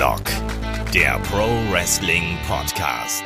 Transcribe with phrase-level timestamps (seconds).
[0.00, 0.22] Headlock,
[0.94, 3.22] der Pro Wrestling Podcast.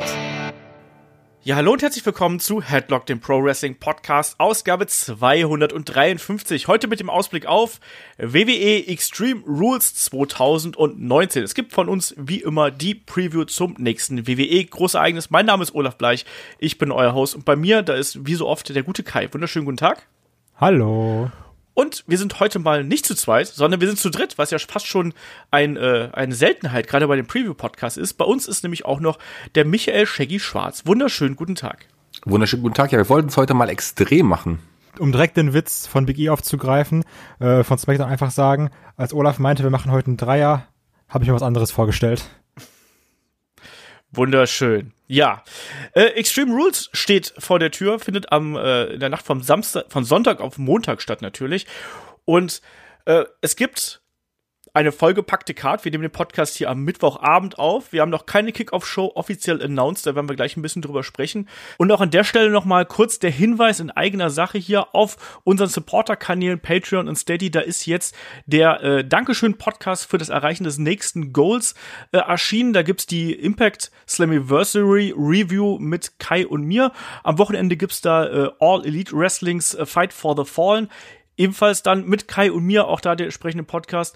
[1.41, 6.67] Ja, hallo und herzlich willkommen zu Headlock, dem Pro Wrestling Podcast, Ausgabe 253.
[6.67, 7.79] Heute mit dem Ausblick auf
[8.17, 11.43] WWE Extreme Rules 2019.
[11.43, 15.29] Es gibt von uns wie immer die Preview zum nächsten WWE Großereignis.
[15.29, 16.25] Mein Name ist Olaf Bleich,
[16.59, 19.29] ich bin euer Host und bei mir, da ist wie so oft der gute Kai.
[19.31, 20.05] Wunderschönen guten Tag.
[20.57, 21.31] Hallo.
[21.75, 24.57] Und wir sind heute mal nicht zu zweit, sondern wir sind zu dritt, was ja
[24.57, 25.13] fast schon
[25.51, 28.13] ein, äh, eine Seltenheit, gerade bei dem Preview-Podcast ist.
[28.13, 29.19] Bei uns ist nämlich auch noch
[29.55, 30.85] der Michael Shaggy Schwarz.
[30.85, 31.87] Wunderschönen guten Tag.
[32.23, 32.93] Wunderschönen guten Tag.
[32.93, 34.59] Ja, wir wollten es heute mal extrem machen.
[34.99, 37.03] Um direkt den Witz von Big E aufzugreifen,
[37.39, 40.67] äh, von SmackDown einfach sagen, als Olaf meinte, wir machen heute einen Dreier,
[41.09, 42.23] habe ich mir was anderes vorgestellt.
[44.13, 44.94] Wunderschön.
[45.07, 45.43] Ja.
[45.93, 49.85] Äh, Extreme Rules steht vor der Tür, findet am äh, in der Nacht vom Samstag,
[49.89, 51.67] von Sonntag auf Montag statt natürlich.
[52.25, 52.61] Und
[53.05, 54.01] äh, es gibt
[54.75, 55.85] eine vollgepackte Card.
[55.85, 57.93] Wir nehmen den Podcast hier am Mittwochabend auf.
[57.93, 61.47] Wir haben noch keine Kickoff-Show offiziell announced, da werden wir gleich ein bisschen drüber sprechen.
[61.77, 65.69] Und auch an der Stelle nochmal kurz der Hinweis in eigener Sache hier auf unseren
[65.69, 67.49] Supporter-Kanälen Patreon und Steady.
[67.49, 68.15] Da ist jetzt
[68.47, 71.73] der äh, Dankeschön-Podcast für das Erreichen des nächsten Goals
[72.11, 72.73] äh, erschienen.
[72.73, 76.91] Da gibt's die Impact Slammiversary Review mit Kai und mir.
[77.23, 80.89] Am Wochenende gibt's da äh, All Elite Wrestlings äh, Fight for the Fallen.
[81.37, 84.15] Ebenfalls dann mit Kai und mir, auch da der entsprechende Podcast.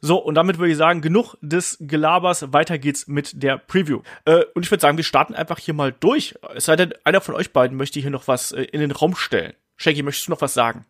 [0.00, 2.52] So, und damit würde ich sagen, genug des Gelabers.
[2.52, 4.00] Weiter geht's mit der Preview.
[4.24, 6.34] Äh, und ich würde sagen, wir starten einfach hier mal durch.
[6.54, 9.14] Es sei denn, einer von euch beiden möchte hier noch was äh, in den Raum
[9.14, 9.52] stellen.
[9.76, 10.86] Shaggy, möchtest du noch was sagen?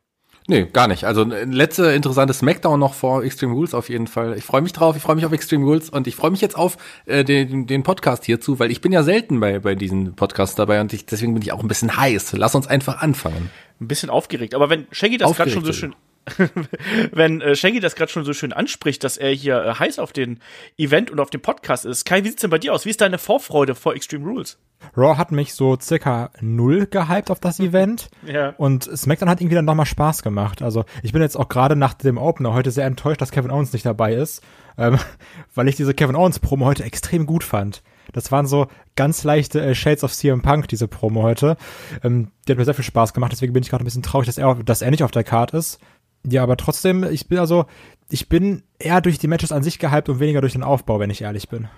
[0.47, 1.05] Nee, gar nicht.
[1.05, 4.37] Also letzte interessante Smackdown noch vor Extreme Rules auf jeden Fall.
[4.37, 6.57] Ich freue mich drauf, ich freue mich auf Extreme Rules und ich freue mich jetzt
[6.57, 10.57] auf äh, den, den Podcast hierzu, weil ich bin ja selten bei, bei diesen Podcasts
[10.57, 12.33] dabei und ich, deswegen bin ich auch ein bisschen heiß.
[12.33, 13.51] Lass uns einfach anfangen.
[13.81, 14.55] Ein bisschen aufgeregt.
[14.55, 15.95] Aber wenn Shaggy das gerade schon so schön
[17.13, 20.13] wenn äh, Shaggy das gerade schon so schön anspricht, dass er hier äh, heiß auf
[20.13, 20.41] den
[20.77, 22.05] Event und auf den Podcast ist.
[22.05, 22.85] Kai, wie sieht's denn bei dir aus?
[22.85, 24.59] Wie ist deine Vorfreude vor Extreme Rules?
[24.97, 28.09] Raw hat mich so circa null gehypt auf das Event.
[28.27, 28.55] ja.
[28.57, 30.63] Und SmackDown hat irgendwie dann nochmal Spaß gemacht.
[30.63, 33.73] Also ich bin jetzt auch gerade nach dem Opener heute sehr enttäuscht, dass Kevin Owens
[33.73, 34.43] nicht dabei ist,
[34.79, 34.99] ähm,
[35.55, 37.83] weil ich diese Kevin Owens Promo heute extrem gut fand.
[38.13, 41.57] Das waren so ganz leichte äh, Shades of CM Punk, diese Promo heute.
[42.03, 44.27] Ähm, die hat mir sehr viel Spaß gemacht, deswegen bin ich gerade ein bisschen traurig,
[44.27, 45.79] dass er, dass er nicht auf der Card ist.
[46.25, 47.67] Ja, aber trotzdem, ich bin also,
[48.11, 51.11] ich bin eher durch die Matches an sich gehypt und weniger durch den Aufbau, wenn
[51.11, 51.69] ich ehrlich bin.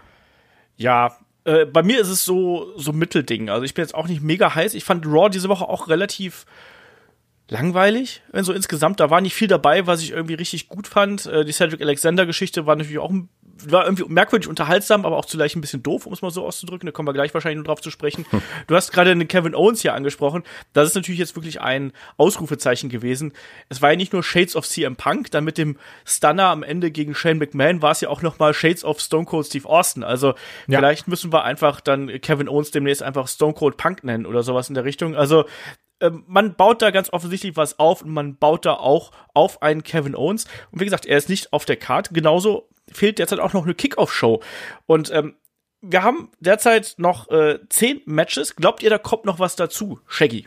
[0.76, 3.50] Ja, äh, bei mir ist es so, so Mittelding.
[3.50, 4.74] Also ich bin jetzt auch nicht mega heiß.
[4.74, 6.46] Ich fand Raw diese Woche auch relativ
[7.48, 9.00] langweilig, wenn so insgesamt.
[9.00, 11.26] Da war nicht viel dabei, was ich irgendwie richtig gut fand.
[11.26, 13.28] Äh, die Cedric Alexander-Geschichte war natürlich auch ein
[13.66, 16.86] war irgendwie merkwürdig unterhaltsam, aber auch zugleich ein bisschen doof, um es mal so auszudrücken.
[16.86, 18.24] Da kommen wir gleich wahrscheinlich noch drauf zu sprechen.
[18.30, 18.42] Hm.
[18.66, 20.42] Du hast gerade den Kevin Owens hier angesprochen.
[20.72, 23.32] Das ist natürlich jetzt wirklich ein Ausrufezeichen gewesen.
[23.68, 26.90] Es war ja nicht nur Shades of CM Punk, dann mit dem Stunner am Ende
[26.90, 30.02] gegen Shane McMahon war es ja auch noch mal Shades of Stone Cold Steve Austin.
[30.02, 30.34] Also
[30.66, 30.78] ja.
[30.78, 34.68] vielleicht müssen wir einfach dann Kevin Owens demnächst einfach Stone Cold Punk nennen oder sowas
[34.68, 35.14] in der Richtung.
[35.14, 35.44] Also
[36.02, 39.84] ähm, man baut da ganz offensichtlich was auf und man baut da auch auf einen
[39.84, 40.46] Kevin Owens.
[40.72, 42.12] Und wie gesagt, er ist nicht auf der Karte.
[42.12, 44.40] Genauso fehlt derzeit auch noch eine Kickoff-Show.
[44.86, 45.34] Und ähm,
[45.80, 48.56] wir haben derzeit noch äh, zehn Matches.
[48.56, 50.46] Glaubt ihr, da kommt noch was dazu, Shaggy?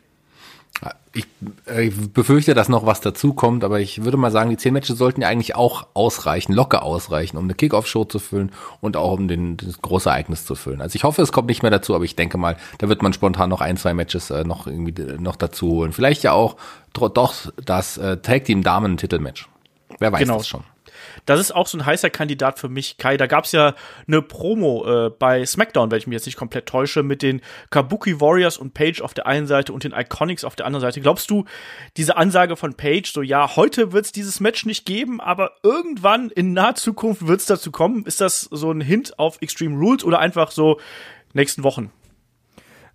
[1.13, 1.25] Ich,
[1.67, 4.73] äh, ich befürchte, dass noch was dazu kommt, aber ich würde mal sagen, die zehn
[4.73, 8.51] Matches sollten ja eigentlich auch ausreichen, locker ausreichen, um eine Kickoff-Show zu füllen
[8.81, 10.81] und auch um den, das große Ereignis zu füllen.
[10.81, 13.13] Also ich hoffe, es kommt nicht mehr dazu, aber ich denke mal, da wird man
[13.13, 15.93] spontan noch ein, zwei Matches äh, noch irgendwie äh, noch dazu holen.
[15.93, 16.57] Vielleicht ja auch
[16.91, 17.09] doch
[17.63, 19.47] das äh, Tag Team Damen Titelmatch.
[19.99, 20.37] Wer weiß genau.
[20.37, 20.63] das schon.
[21.25, 23.17] Das ist auch so ein heißer Kandidat für mich, Kai.
[23.17, 23.73] Da gab's ja
[24.07, 28.19] eine Promo äh, bei SmackDown, wenn ich mich jetzt nicht komplett täusche, mit den Kabuki
[28.19, 31.01] Warriors und Page auf der einen Seite und den Iconics auf der anderen Seite.
[31.01, 31.45] Glaubst du,
[31.97, 36.53] diese Ansage von Page, so ja, heute wird's dieses Match nicht geben, aber irgendwann in
[36.53, 38.05] naher Zukunft wird's dazu kommen?
[38.05, 40.79] Ist das so ein Hint auf Extreme Rules oder einfach so
[41.33, 41.91] nächsten Wochen?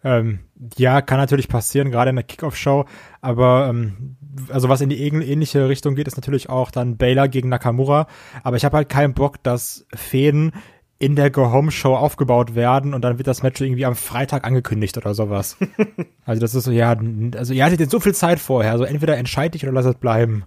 [0.02, 0.40] Ähm,
[0.76, 2.86] ja, kann natürlich passieren, gerade in der Kickoff-Show,
[3.20, 4.16] aber ähm,
[4.48, 8.06] also was in die ähnliche Richtung geht, ist natürlich auch dann Baylor gegen Nakamura.
[8.42, 10.52] Aber ich habe halt keinen Bock, dass Fäden
[11.00, 15.14] in der Go-Home-Show aufgebaut werden und dann wird das Match irgendwie am Freitag angekündigt oder
[15.14, 15.56] sowas.
[16.26, 16.94] also das ist so, ja,
[17.36, 19.94] also ihr hattet jetzt so viel Zeit vorher, also entweder entscheid dich oder lass es
[19.94, 20.44] bleiben.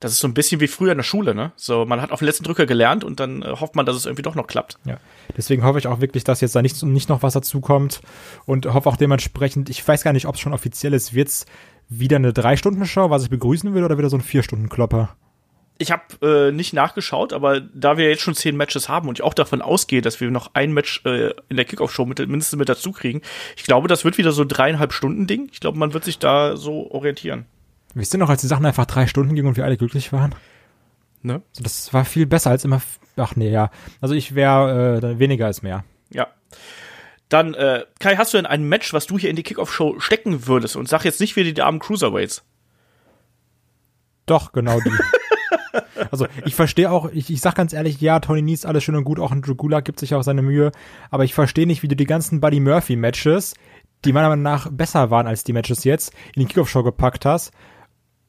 [0.00, 1.52] Das ist so ein bisschen wie früher in der Schule, ne?
[1.54, 4.04] So, man hat auf den letzten Drücker gelernt und dann äh, hofft man, dass es
[4.04, 4.76] irgendwie doch noch klappt.
[4.84, 4.96] Ja.
[5.36, 8.00] Deswegen hoffe ich auch wirklich, dass jetzt da nicht, nicht noch was dazu kommt
[8.44, 11.46] und hoffe auch dementsprechend, ich weiß gar nicht, ob es schon offiziell ist, wird's
[11.88, 15.16] wieder eine Drei-Stunden-Show, was ich begrüßen würde, oder wieder so ein Vier-Stunden-Klopper?
[15.78, 19.24] Ich habe äh, nicht nachgeschaut, aber da wir jetzt schon zehn Matches haben und ich
[19.24, 22.68] auch davon ausgehe, dass wir noch ein Match äh, in der Kickoff-Show mit, mindestens mit
[22.68, 23.22] dazu kriegen,
[23.56, 25.48] ich glaube, das wird wieder so dreieinhalb Stunden Ding.
[25.52, 27.46] Ich glaube, man wird sich da so orientieren.
[27.94, 30.34] Wisst ihr noch, als die Sachen einfach drei Stunden gingen und wir alle glücklich waren?
[31.22, 31.42] Ne?
[31.50, 32.80] Also das war viel besser als immer.
[33.16, 33.70] Ach nee, ja.
[34.00, 35.84] Also ich wäre äh, weniger als mehr.
[36.10, 36.28] Ja.
[37.32, 40.46] Dann, äh, Kai, hast du denn ein Match, was du hier in die Kickoff-Show stecken
[40.46, 40.76] würdest?
[40.76, 42.44] Und sag jetzt nicht wieder die armen Cruiserweights.
[44.26, 44.90] Doch, genau die.
[46.10, 49.04] also ich verstehe auch, ich, ich sag ganz ehrlich, ja, Tony Nies, alles schön und
[49.04, 50.72] gut, auch ein Drew gibt sich auch seine Mühe,
[51.10, 53.54] aber ich verstehe nicht, wie du die ganzen Buddy Murphy Matches,
[54.04, 57.52] die meiner Meinung nach besser waren als die Matches jetzt, in die Kickoff-Show gepackt hast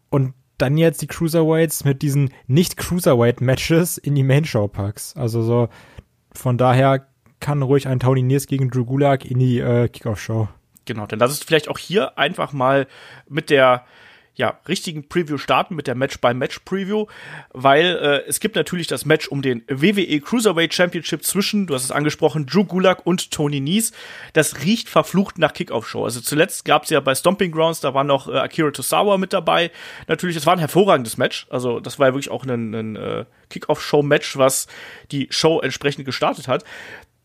[0.10, 5.18] und dann jetzt die Cruiserweights mit diesen nicht-Cruiserweight-Matches in die Main-Show packst.
[5.18, 5.68] Also so,
[6.32, 7.08] von daher
[7.44, 10.48] kann ruhig ein Tony Niers gegen Drew Gulak in die äh, Kickoff-Show.
[10.86, 12.88] Genau, dann lass es vielleicht auch hier einfach mal
[13.28, 13.86] mit der
[14.36, 17.06] ja, richtigen Preview starten mit der Match-by-Match-Preview,
[17.52, 21.84] weil äh, es gibt natürlich das Match um den WWE Cruiserweight Championship zwischen, du hast
[21.84, 23.92] es angesprochen, Drew Gulak und Tony Nies.
[24.32, 26.04] Das riecht verflucht nach Kickoff-Show.
[26.04, 29.34] Also zuletzt gab es ja bei Stomping Grounds, da war noch äh, Akira Tosawa mit
[29.34, 29.70] dabei.
[30.08, 31.46] Natürlich, es war ein hervorragendes Match.
[31.52, 34.68] Also das war ja wirklich auch ein, ein äh, Kickoff-Show-Match, was
[35.12, 36.64] die Show entsprechend gestartet hat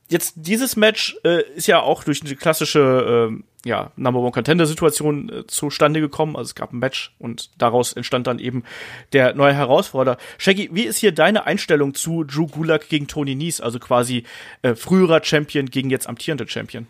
[0.08, 4.66] jetzt dieses Match äh, ist ja auch durch eine klassische äh, ja, Number One Contender
[4.66, 6.36] Situation äh, zustande gekommen.
[6.36, 8.64] Also es gab ein Match und daraus entstand dann eben
[9.12, 10.16] der neue Herausforderer.
[10.38, 14.24] Shaggy, wie ist hier deine Einstellung zu Drew Gulak gegen Tony Nies, also quasi
[14.62, 16.86] äh, früherer Champion gegen jetzt amtierender Champion?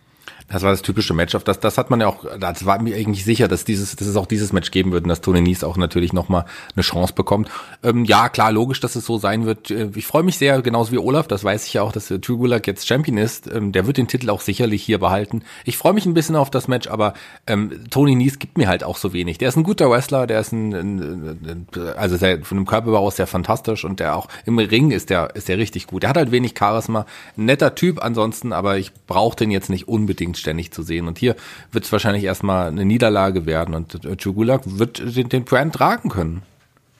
[0.48, 2.96] Das war das typische Match, auf das, das hat man ja auch, das war mir
[2.96, 5.62] eigentlich sicher, dass dieses, dass es auch dieses Match geben wird und dass Tony Nies
[5.62, 7.50] auch natürlich nochmal eine Chance bekommt.
[7.82, 9.70] Ähm, ja, klar, logisch, dass es so sein wird.
[9.70, 12.20] Äh, ich freue mich sehr, genauso wie Olaf, das weiß ich ja auch, dass der
[12.20, 13.50] Trugulak jetzt Champion ist.
[13.52, 15.42] Ähm, der wird den Titel auch sicherlich hier behalten.
[15.64, 17.14] Ich freue mich ein bisschen auf das Match, aber
[17.46, 19.38] ähm, Tony Nies gibt mir halt auch so wenig.
[19.38, 21.66] Der ist ein guter Wrestler, der ist ein, ein, ein
[21.96, 25.34] also sehr, von dem Körperbau aus sehr fantastisch und der auch im Ring ist der,
[25.34, 26.02] ist der richtig gut.
[26.02, 30.17] Der hat halt wenig Charisma, netter Typ ansonsten, aber ich brauche den jetzt nicht unbedingt
[30.34, 31.08] ständig zu sehen.
[31.08, 31.36] Und hier
[31.72, 36.42] wird es wahrscheinlich erstmal eine Niederlage werden und Chugulak wird den, den Brand tragen können.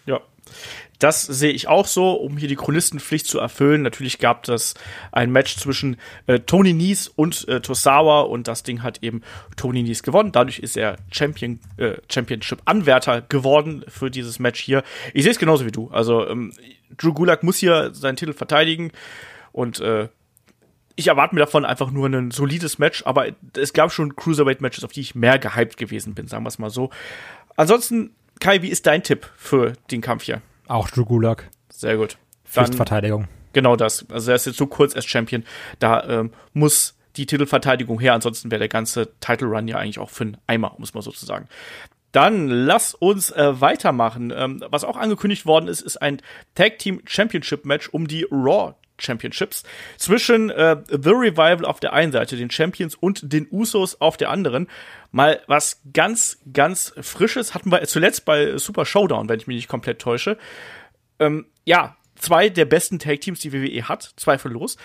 [0.06, 0.20] Ja.
[0.98, 3.82] Das sehe ich auch so, um hier die Chronistenpflicht zu erfüllen.
[3.82, 4.74] Natürlich gab es
[5.12, 9.22] ein Match zwischen äh, Tony Nies und äh, Tosawa und das Ding hat eben
[9.56, 10.32] Tony Nies gewonnen.
[10.32, 14.82] Dadurch ist er Champion, äh, Championship-Anwärter geworden für dieses Match hier.
[15.14, 15.88] Ich sehe es genauso wie du.
[15.92, 16.52] Also ähm,
[16.96, 18.90] Drew Gulak muss hier seinen Titel verteidigen
[19.52, 20.08] und äh,
[20.98, 24.90] ich erwarte mir davon einfach nur ein solides Match, aber es gab schon Cruiserweight-Matches, auf
[24.90, 26.90] die ich mehr gehypt gewesen bin, sagen wir es mal so.
[27.56, 28.10] Ansonsten,
[28.40, 30.42] Kai, wie ist dein Tipp für den Kampf hier?
[30.66, 31.50] Auch Drew Gulak.
[31.68, 32.18] Sehr gut.
[32.44, 33.28] Pflichtverteidigung.
[33.52, 34.10] Genau das.
[34.10, 35.44] Also er ist jetzt so kurz als Champion.
[35.78, 40.10] Da ähm, muss die Titelverteidigung her, ansonsten wäre der ganze Title Run ja eigentlich auch
[40.10, 41.46] für einen Eimer, muss man sozusagen.
[42.10, 44.32] Dann lass uns äh, weitermachen.
[44.34, 46.20] Ähm, was auch angekündigt worden ist, ist ein
[46.56, 49.62] Tag Team Championship Match um die Raw Championships
[49.96, 54.30] zwischen äh, The Revival auf der einen Seite, den Champions und den Usos auf der
[54.30, 54.68] anderen.
[55.10, 59.68] Mal was ganz, ganz Frisches hatten wir zuletzt bei Super Showdown, wenn ich mich nicht
[59.68, 60.36] komplett täusche.
[61.18, 64.76] Ähm, ja, zwei der besten Tag Teams, die WWE hat, zweifellos.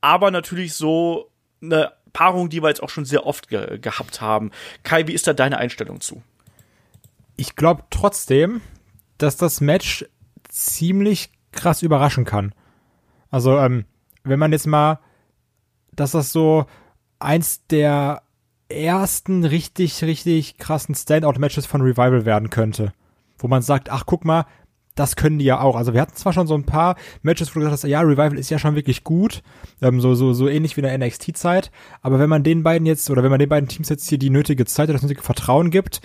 [0.00, 1.30] Aber natürlich so
[1.62, 4.50] eine Paarung, die wir jetzt auch schon sehr oft ge gehabt haben.
[4.82, 6.22] Kai, wie ist da deine Einstellung zu?
[7.36, 8.60] Ich glaube trotzdem,
[9.18, 10.04] dass das Match
[10.48, 12.54] ziemlich krass überraschen kann.
[13.32, 13.86] Also, ähm,
[14.22, 15.00] wenn man jetzt mal,
[15.96, 16.66] dass das so
[17.18, 18.22] eins der
[18.68, 22.92] ersten richtig, richtig krassen Standout-Matches von Revival werden könnte.
[23.38, 24.46] Wo man sagt, ach, guck mal,
[24.94, 25.76] das können die ja auch.
[25.76, 28.38] Also wir hatten zwar schon so ein paar Matches, wo du gesagt hast, ja, Revival
[28.38, 29.42] ist ja schon wirklich gut,
[29.80, 31.70] ähm, so, so, so ähnlich wie in der NXT-Zeit,
[32.02, 34.30] aber wenn man den beiden jetzt, oder wenn man den beiden Teams jetzt hier die
[34.30, 36.02] nötige Zeit oder das nötige Vertrauen gibt,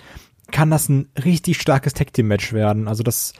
[0.50, 2.88] kann das ein richtig starkes Tag-Team-Match werden.
[2.88, 3.34] Also das,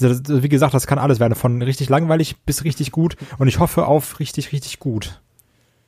[0.00, 3.16] wie gesagt, das kann alles werden, von richtig langweilig bis richtig gut.
[3.38, 5.20] Und ich hoffe auf richtig, richtig gut.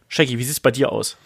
[0.08, 1.16] Shaggy, wie sieht's bei dir aus?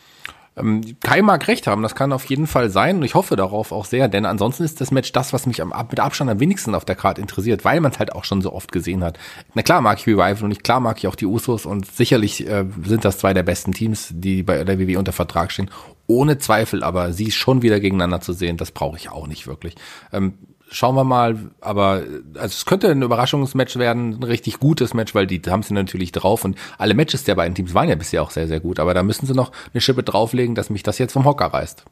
[0.54, 3.72] Ähm, Kai mag recht haben, das kann auf jeden Fall sein und ich hoffe darauf
[3.72, 6.74] auch sehr, denn ansonsten ist das Match das, was mich am, mit Abstand am wenigsten
[6.74, 9.18] auf der Karte interessiert, weil man es halt auch schon so oft gesehen hat.
[9.54, 12.46] Na klar mag ich Revival und ich, klar mag ich auch die Usos und sicherlich
[12.46, 15.70] äh, sind das zwei der besten Teams, die bei der WWE unter Vertrag stehen.
[16.06, 19.74] Ohne Zweifel, aber sie schon wieder gegeneinander zu sehen, das brauche ich auch nicht wirklich.
[20.12, 20.34] Ähm,
[20.72, 22.02] schauen wir mal, aber
[22.34, 26.12] also es könnte ein Überraschungsmatch werden, ein richtig gutes Match, weil die haben sie natürlich
[26.12, 28.94] drauf und alle Matches der beiden Teams waren ja bisher auch sehr, sehr gut, aber
[28.94, 31.84] da müssen sie noch eine Schippe drauflegen, dass mich das jetzt vom Hocker reißt.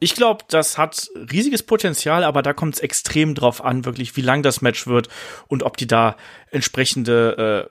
[0.00, 4.22] Ich glaube, das hat riesiges Potenzial, aber da kommt es extrem drauf an, wirklich, wie
[4.22, 5.08] lang das Match wird
[5.46, 6.16] und ob die da
[6.50, 7.68] entsprechende,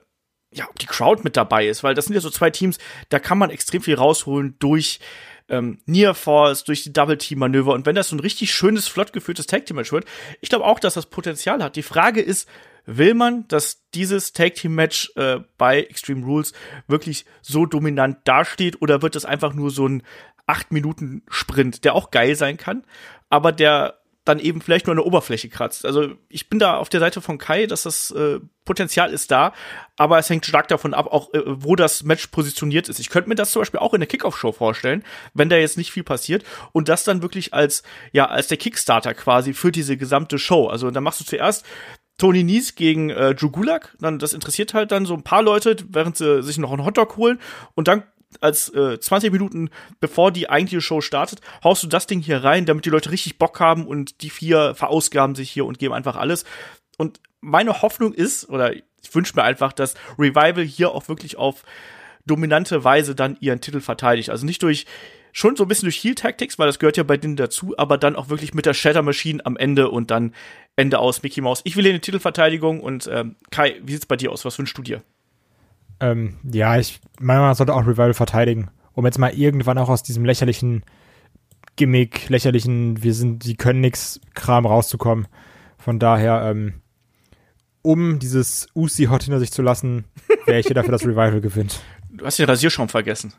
[0.53, 2.77] äh, ja, ob die Crowd mit dabei ist, weil das sind ja so zwei Teams,
[3.09, 4.99] da kann man extrem viel rausholen durch
[5.49, 7.73] ähm, Near Force, durch die Double Team Manöver.
[7.73, 10.05] Und wenn das so ein richtig schönes, flott geführtes Tag Team Match wird,
[10.41, 11.75] ich glaube auch, dass das Potenzial hat.
[11.75, 12.47] Die Frage ist,
[12.85, 16.53] will man, dass dieses Tag Team Match äh, bei Extreme Rules
[16.87, 18.81] wirklich so dominant dasteht?
[18.81, 20.03] Oder wird das einfach nur so ein
[20.49, 22.83] 8 Minuten Sprint, der auch geil sein kann,
[23.29, 23.98] aber der
[24.29, 25.85] dann eben vielleicht nur der Oberfläche kratzt.
[25.85, 29.53] Also ich bin da auf der Seite von Kai, dass das äh, Potenzial ist da,
[29.97, 32.99] aber es hängt stark davon ab, auch äh, wo das Match positioniert ist.
[32.99, 35.91] Ich könnte mir das zum Beispiel auch in der Kickoff-Show vorstellen, wenn da jetzt nicht
[35.91, 37.81] viel passiert und das dann wirklich als
[38.11, 40.67] ja als der Kickstarter quasi für diese gesamte Show.
[40.67, 41.65] Also dann machst du zuerst
[42.19, 45.75] Tony Nies gegen äh, Drew Gulak, dann das interessiert halt dann so ein paar Leute,
[45.89, 47.39] während sie sich noch einen Hotdog holen
[47.73, 48.03] und dann
[48.41, 49.69] als äh, 20 Minuten
[49.99, 53.37] bevor die eigentliche Show startet, haust du das Ding hier rein, damit die Leute richtig
[53.37, 56.45] Bock haben und die vier verausgaben sich hier und geben einfach alles.
[56.97, 58.83] Und meine Hoffnung ist, oder ich
[59.13, 61.63] wünsche mir einfach, dass Revival hier auch wirklich auf
[62.25, 64.29] dominante Weise dann ihren Titel verteidigt.
[64.29, 64.85] Also nicht durch
[65.31, 67.97] schon so ein bisschen durch Heal Tactics, weil das gehört ja bei denen dazu, aber
[67.97, 70.33] dann auch wirklich mit der Shatter Machine am Ende und dann
[70.75, 71.61] Ende aus Mickey Mouse.
[71.63, 74.45] Ich will hier eine Titelverteidigung und ähm, Kai, wie sieht's bei dir aus?
[74.45, 75.03] Was wünschst du dir?
[75.99, 80.03] Ähm, ja, ich meine, man sollte auch Revival verteidigen, um jetzt mal irgendwann auch aus
[80.03, 80.83] diesem lächerlichen
[81.75, 85.27] Gimmick, lächerlichen, wir sind, die können nix Kram rauszukommen.
[85.77, 86.81] Von daher, ähm,
[87.81, 90.05] um dieses Usi Hot hinter sich zu lassen,
[90.45, 91.81] wäre ich hier dafür, dass Revival gewinnt.
[92.09, 93.33] Du hast den Rasierschaum vergessen.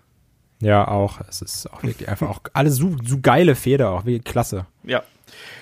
[0.60, 1.20] Ja, auch.
[1.28, 4.66] Es ist auch wirklich einfach auch alles so, so geile Feder, auch wie klasse.
[4.84, 5.02] Ja.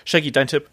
[0.05, 0.69] Shaggy, dein Tipp?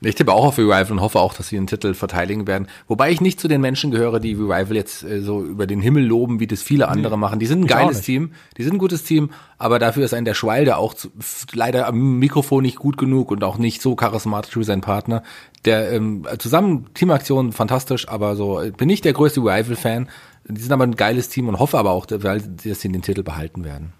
[0.00, 2.68] Ich tippe auch auf Revival und hoffe auch, dass sie den Titel verteidigen werden.
[2.88, 6.04] Wobei ich nicht zu den Menschen gehöre, die Revival jetzt äh, so über den Himmel
[6.04, 7.38] loben, wie das viele andere machen.
[7.38, 8.02] Die sind ein geiles.
[8.02, 11.10] Team, die sind ein gutes Team, aber dafür ist ein der Schwalde auch zu,
[11.52, 15.22] leider am Mikrofon nicht gut genug und auch nicht so charismatisch wie sein Partner.
[15.64, 20.08] Der ähm, zusammen Teamaktion fantastisch, aber so äh, bin ich der größte Revival-Fan.
[20.46, 22.20] Die sind aber ein geiles Team und hoffe aber auch, dass
[22.60, 23.94] sie den Titel behalten werden.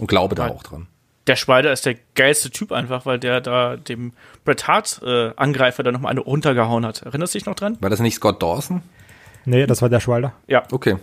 [0.00, 0.88] Und glaube da auch dran.
[1.28, 4.12] Der Schweider ist der geilste Typ einfach, weil der da dem
[4.44, 7.02] Bret Hart äh, Angreifer da nochmal eine runtergehauen hat.
[7.02, 7.76] Erinnerst du dich noch dran?
[7.80, 8.82] War das nicht Scott Dawson?
[9.44, 10.32] Nee, das war der Schwalder.
[10.46, 10.64] Ja.
[10.72, 10.96] Okay.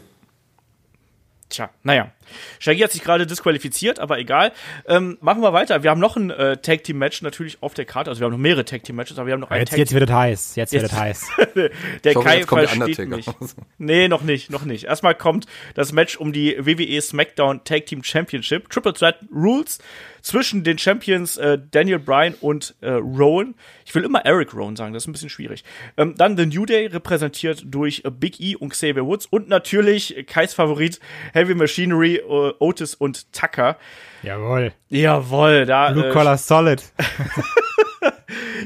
[1.49, 2.11] Tja, naja.
[2.59, 4.51] Shaggy hat sich gerade disqualifiziert, aber egal.
[4.87, 5.83] Ähm, machen wir weiter.
[5.83, 8.09] Wir haben noch ein äh, Tag Team Match natürlich auf der Karte.
[8.09, 9.79] Also wir haben noch mehrere Tag Team Matches, aber wir haben noch ein Jetzt, Tag
[9.79, 10.55] jetzt wird es heiß.
[10.55, 11.27] Jetzt, wird es heiß.
[11.55, 11.71] Der
[12.03, 13.25] Ich hoffe, Kai jetzt kommt der versteht mich.
[13.77, 14.85] Nee, noch nicht, noch nicht.
[14.85, 18.69] Erstmal kommt das Match um die WWE SmackDown Tag Team Championship.
[18.69, 19.79] Triple Threat Rules
[20.25, 23.53] zwischen den Champions äh, Daniel Bryan und äh, Rowan.
[23.85, 25.63] Ich will immer Eric Rowan sagen, das ist ein bisschen schwierig.
[25.97, 29.27] Ähm, dann The New Day, repräsentiert durch äh, Big E und Xavier Woods.
[29.27, 30.99] Und natürlich äh, Kais Favorit
[31.33, 33.77] Heavy Machinery, äh, Otis und Tucker.
[34.23, 34.73] Jawohl.
[34.89, 35.91] Jawohl, da.
[35.91, 36.83] Blue äh, Collar Solid.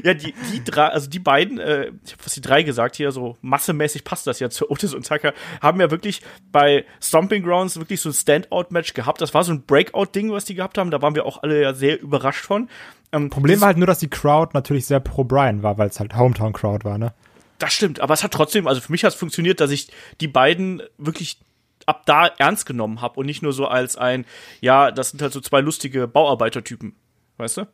[0.04, 3.12] Ja, die, die drei, also die beiden, äh, ich habe fast die drei gesagt hier,
[3.12, 7.78] so massemäßig passt das ja zu Otis und Tucker, haben ja wirklich bei Stomping Grounds
[7.78, 9.20] wirklich so ein Standout-Match gehabt.
[9.20, 10.90] Das war so ein Breakout-Ding, was die gehabt haben.
[10.90, 12.68] Da waren wir auch alle ja sehr überrascht von.
[13.12, 16.00] Ähm, Problem war halt nur, dass die Crowd natürlich sehr pro Brian war, weil es
[16.00, 17.12] halt Hometown-Crowd war, ne?
[17.58, 19.92] Das stimmt, aber es hat trotzdem, also für mich hat es funktioniert, dass ich
[20.22, 21.38] die beiden wirklich
[21.86, 24.24] ab da ernst genommen habe und nicht nur so als ein,
[24.60, 26.94] ja, das sind halt so zwei lustige Bauarbeitertypen,
[27.36, 27.66] weißt du?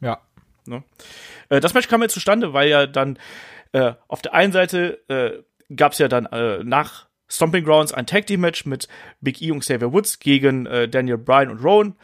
[0.00, 0.20] Ja.
[0.66, 0.82] Ne?
[1.48, 3.18] Äh, das Match kam ja zustande, weil ja dann
[3.72, 5.42] äh, auf der einen Seite äh,
[5.74, 8.88] gab es ja dann äh, nach Stomping Grounds ein Tag Team Match mit
[9.20, 11.96] Big E und Xavier Woods gegen äh, Daniel Bryan und Rowan.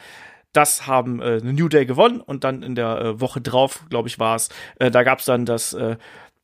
[0.53, 4.19] Das haben äh, The New Day gewonnen und dann in der Woche drauf, glaube ich,
[4.19, 5.77] war es, da gab es dann das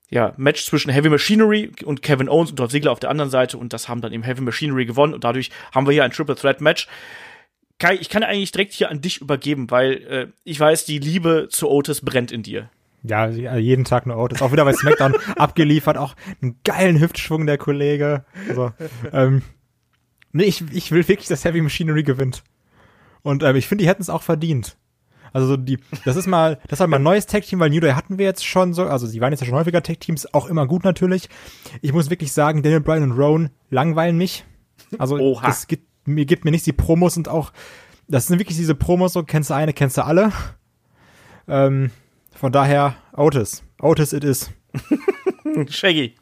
[0.08, 3.58] ja, Match zwischen Heavy Machinery und Kevin Owens und Dolph Ziggler auf der anderen Seite
[3.58, 6.36] und das haben dann eben Heavy Machinery gewonnen und dadurch haben wir hier ein Triple
[6.36, 6.88] Threat Match.
[7.78, 11.48] Kai, ich kann eigentlich direkt hier an dich übergeben, weil äh, ich weiß, die Liebe
[11.50, 12.70] zu Otis brennt in dir.
[13.02, 14.42] Ja, jeden Tag nur Otis.
[14.42, 15.96] Auch wieder bei SmackDown abgeliefert.
[15.96, 18.24] Auch einen geilen Hüftschwung, der Kollege.
[18.48, 18.72] Also,
[19.12, 19.42] ähm,
[20.32, 22.42] nee, ich, ich will wirklich, dass Heavy Machinery gewinnt.
[23.22, 24.76] Und ähm, ich finde, die hätten es auch verdient.
[25.36, 27.80] Also so die, das ist mal, das ist halt mal ein neues Tag-Team, weil New
[27.80, 30.46] Day hatten wir jetzt schon so, also sie waren jetzt ja schon häufiger Tag-Teams, auch
[30.46, 31.28] immer gut natürlich.
[31.82, 34.46] Ich muss wirklich sagen, Daniel Bryan und Rowan langweilen mich.
[34.96, 35.46] Also Oha.
[35.46, 37.52] das gibt mir, gibt mir nicht die Promos und auch,
[38.08, 40.32] das sind wirklich diese Promos, so kennst du eine, kennst du alle.
[41.48, 41.90] Ähm,
[42.34, 43.62] von daher, Otis.
[43.78, 44.50] Otis it is.
[45.68, 46.14] Shaggy.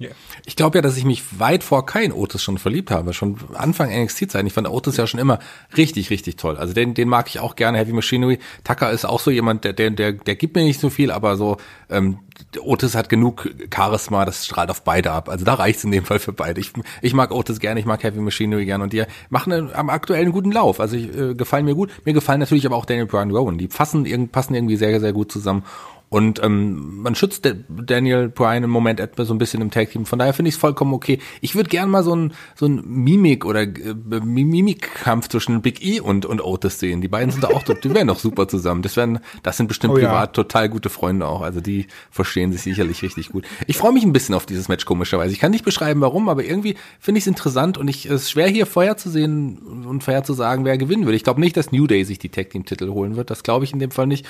[0.45, 3.13] Ich glaube ja, dass ich mich weit vor kein Otis schon verliebt habe.
[3.13, 4.47] Schon Anfang NXT-Zeiten.
[4.47, 5.39] Ich fand Otis ja schon immer
[5.77, 6.57] richtig, richtig toll.
[6.57, 7.79] Also den, den mag ich auch gerne.
[7.79, 8.39] Heavy Machinery.
[8.63, 11.37] Tucker ist auch so jemand, der, der, der, der gibt mir nicht so viel, aber
[11.37, 11.57] so,
[11.91, 12.19] ähm,
[12.61, 15.29] Otis hat genug Charisma, das strahlt auf beide ab.
[15.29, 16.61] Also da reicht's in dem Fall für beide.
[16.61, 19.91] Ich, ich mag Otis gerne, ich mag Heavy Machinery gerne und die machen einen, am
[19.91, 20.81] aktuellen guten Lauf.
[20.81, 21.91] Also ich, äh, gefallen mir gut.
[22.05, 23.59] Mir gefallen natürlich aber auch Daniel Bryan Rowan.
[23.59, 25.65] Die passen, passen irgendwie sehr, sehr gut zusammen.
[26.14, 30.06] Und ähm, man schützt Daniel Bryan im Moment etwa so ein bisschen im Tag Team.
[30.06, 31.18] Von daher finde ich es vollkommen okay.
[31.40, 35.85] Ich würde gern mal so ein so ein Mimik oder äh, Mi- Mimikkampf zwischen Big
[35.85, 37.00] E und und Otis sehen.
[37.00, 38.83] Die beiden sind da auch, die wären doch super zusammen.
[38.83, 40.06] Das wären, das sind bestimmt Oh ja.
[40.06, 41.40] privat total gute Freunde auch.
[41.42, 43.44] Also die verstehen sich sicherlich richtig gut.
[43.66, 45.33] Ich freue mich ein bisschen auf dieses Match komischerweise.
[45.33, 48.30] Ich kann nicht beschreiben, warum, aber irgendwie finde ich es interessant und ich es ist
[48.30, 51.16] schwer hier vorher zu sehen und vorher zu sagen, wer gewinnen würde.
[51.16, 53.30] Ich glaube nicht, dass New Day sich die Tag Team Titel holen wird.
[53.30, 54.25] Das glaube ich in dem Fall nicht.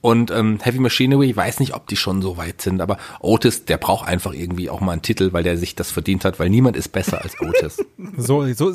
[0.00, 3.64] Und ähm, Heavy Machinery, ich weiß nicht, ob die schon so weit sind, aber Otis,
[3.64, 6.48] der braucht einfach irgendwie auch mal einen Titel, weil der sich das verdient hat, weil
[6.48, 7.84] niemand ist besser als Otis.
[8.18, 8.72] So, so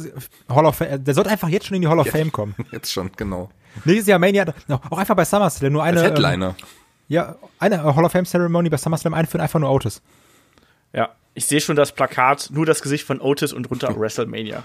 [0.49, 2.55] Hall of Fame, der sollte einfach jetzt schon in die Hall of Fame kommen.
[2.71, 3.49] Jetzt schon, genau.
[3.85, 4.45] Nächstes Jahr Mania,
[4.89, 6.01] auch einfach bei SummerSlam nur eine.
[6.01, 6.55] Als Headliner.
[6.59, 6.65] Ähm,
[7.07, 10.01] ja, eine Hall of Fame Ceremony bei SummerSlam einführen, einfach nur Otis.
[10.93, 14.63] Ja, ich sehe schon das Plakat, nur das Gesicht von Otis und runter WrestleMania.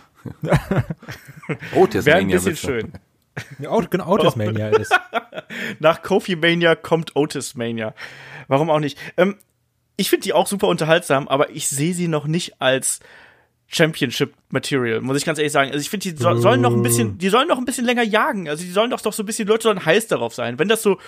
[1.75, 2.93] Otis Wäre ein bisschen schön.
[3.59, 4.95] Ja, genau, Otis Mania ist.
[5.79, 7.95] Nach Kofi Mania kommt Otis Mania.
[8.49, 8.99] Warum auch nicht?
[9.17, 9.37] Ähm,
[9.97, 13.01] ich finde die auch super unterhaltsam, aber ich sehe sie noch nicht als
[13.69, 15.73] Championship Material, muss ich ganz ehrlich sagen.
[15.73, 18.05] Also ich finde, die so, sollen noch ein bisschen, die sollen noch ein bisschen länger
[18.05, 18.49] jagen.
[18.49, 20.61] Also die sollen doch doch so ein bisschen, Leute sollen heiß darauf sein.
[20.61, 20.99] Wenn das so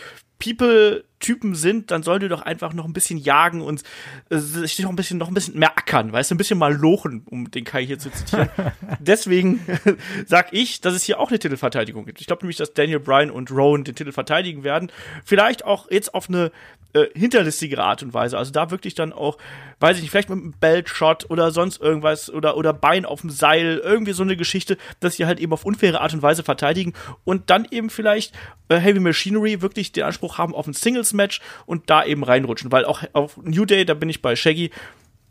[0.41, 3.83] People-Typen sind, dann sollen die doch einfach noch ein bisschen jagen und
[4.31, 6.75] äh, sich noch ein bisschen, noch ein bisschen mehr ackern, weißt du, ein bisschen mal
[6.75, 8.49] lochen, um den Kai hier zu zitieren.
[9.00, 9.61] Deswegen
[10.27, 12.21] sag ich, dass es hier auch eine Titelverteidigung gibt.
[12.21, 14.91] Ich glaube nämlich, dass Daniel Bryan und Rowan den Titel verteidigen werden.
[15.25, 16.50] Vielleicht auch jetzt auf eine
[16.92, 18.38] äh, hinterlistigere Art und Weise.
[18.38, 19.38] Also da wirklich dann auch,
[19.80, 23.30] weiß ich nicht, vielleicht mit einem Belt-Shot oder sonst irgendwas oder, oder Bein auf dem
[23.30, 26.95] Seil, irgendwie so eine Geschichte, dass sie halt eben auf unfaire Art und Weise verteidigen
[27.25, 28.35] und dann eben vielleicht
[28.68, 32.85] äh, Heavy Machinery wirklich den Anspruch haben auf ein Singles-Match und da eben reinrutschen, weil
[32.85, 34.71] auch auf New Day, da bin ich bei Shaggy,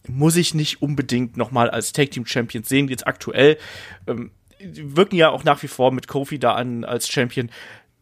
[0.07, 3.57] muss ich nicht unbedingt nochmal als Tag Team Champions sehen, jetzt aktuell.
[4.07, 7.49] Ähm, wirken ja auch nach wie vor mit Kofi da an als Champion.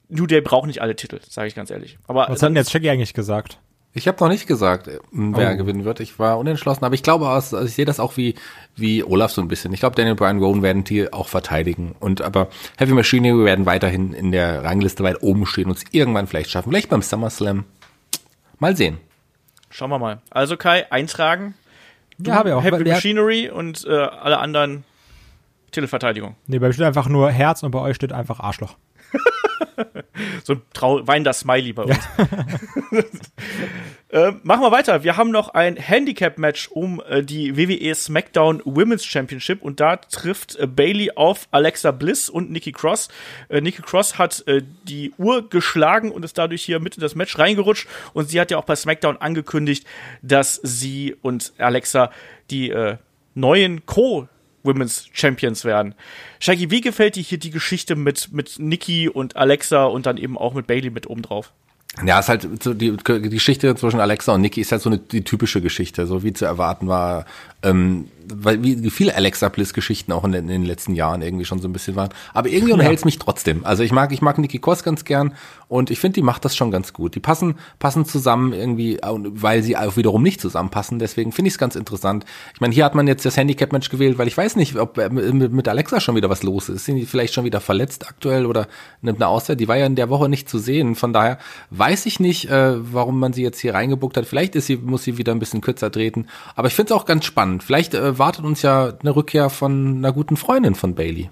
[0.10, 1.98] New Day braucht nicht alle Titel, sage ich ganz ehrlich.
[2.08, 3.60] Aber Was hat denn jetzt Shaggy eigentlich gesagt?
[3.98, 5.58] Ich habe noch nicht gesagt, äh, wer Oh.
[5.58, 6.02] gewinnen wird.
[6.02, 8.36] Ich war unentschlossen, aber ich glaube, aus- also ich sehe das auch wie
[8.76, 9.72] wie Olaf so ein bisschen.
[9.74, 14.12] Ich glaube, Daniel Bryan Rowan werden die auch verteidigen und aber Heavy Machinery werden weiterhin
[14.14, 16.72] in der Rangliste weit oben stehen und es irgendwann vielleicht schaffen.
[16.72, 17.64] Vielleicht beim SummerSlam.
[18.60, 18.98] Mal sehen.
[19.70, 20.22] schauen wir mal.
[20.30, 21.54] Also Kai, eintragen.
[22.18, 22.64] Ja, habe ich auch.
[22.64, 24.84] Heavy Machinery und äh, alle anderen
[25.72, 26.36] Titelverteidigung.
[26.48, 28.76] Nee, bei mir steht einfach nur Herz und bei euch steht einfach Arschloch.
[30.46, 31.98] So ein trau weinender Smiley bei uns.
[34.10, 35.04] äh, machen wir weiter.
[35.04, 40.56] Wir haben noch ein Handicap-Match um äh, die WWE SmackDown Women's Championship und da trifft
[40.56, 43.10] äh, Bailey auf Alexa Bliss und Nikki Cross.
[43.50, 47.16] Äh, Nikki Cross hat äh, die Uhr geschlagen und ist dadurch hier mit in das
[47.16, 49.86] Match reingerutscht und sie hat ja auch bei SmackDown angekündigt,
[50.22, 52.12] dass sie und Alexa
[52.52, 52.98] die äh,
[53.34, 54.28] neuen Co-
[54.66, 55.96] Women's Champions werden.
[56.40, 60.38] Shaggy, wie gefällt dir hier die Geschichte mit, mit Nikki und Alexa und dann eben
[60.38, 61.52] auch mit Bailey mit oben drauf?
[62.04, 64.98] Ja, ist halt so die, die Geschichte zwischen Alexa und Nikki ist halt so eine
[64.98, 67.26] die typische Geschichte, so wie zu erwarten war,
[67.64, 71.46] ähm, weil wie, viele Alexa Bliss Geschichten auch in den, in den letzten Jahren irgendwie
[71.46, 72.10] schon so ein bisschen waren.
[72.34, 73.66] Aber irgendwie unterhält es mich trotzdem.
[73.66, 75.34] Also ich mag ich mag Nikki Cross ganz gern
[75.68, 77.16] und ich finde, die macht das schon ganz gut.
[77.16, 81.00] Die passen passen zusammen irgendwie, äh, weil sie auch wiederum nicht zusammenpassen.
[81.00, 82.26] Deswegen finde ich es ganz interessant.
[82.54, 84.98] Ich meine, hier hat man jetzt das Handicap Match gewählt, weil ich weiß nicht, ob
[84.98, 86.86] äh, mit Alexa schon wieder was los ist.
[86.86, 88.68] Sind die vielleicht schon wieder verletzt aktuell oder
[89.02, 89.60] nimmt eine Auszeit?
[89.60, 90.96] Die war ja in der Woche nicht zu sehen.
[90.96, 91.38] Von daher
[91.72, 94.26] weiß ich nicht, äh, warum man sie jetzt hier reingebuckt hat.
[94.26, 96.28] Vielleicht ist sie, muss sie wieder ein bisschen kürzer treten.
[96.56, 97.64] Aber ich finde es auch ganz spannend.
[97.64, 101.30] Vielleicht äh, wartet uns ja eine Rückkehr von einer guten Freundin von Bailey.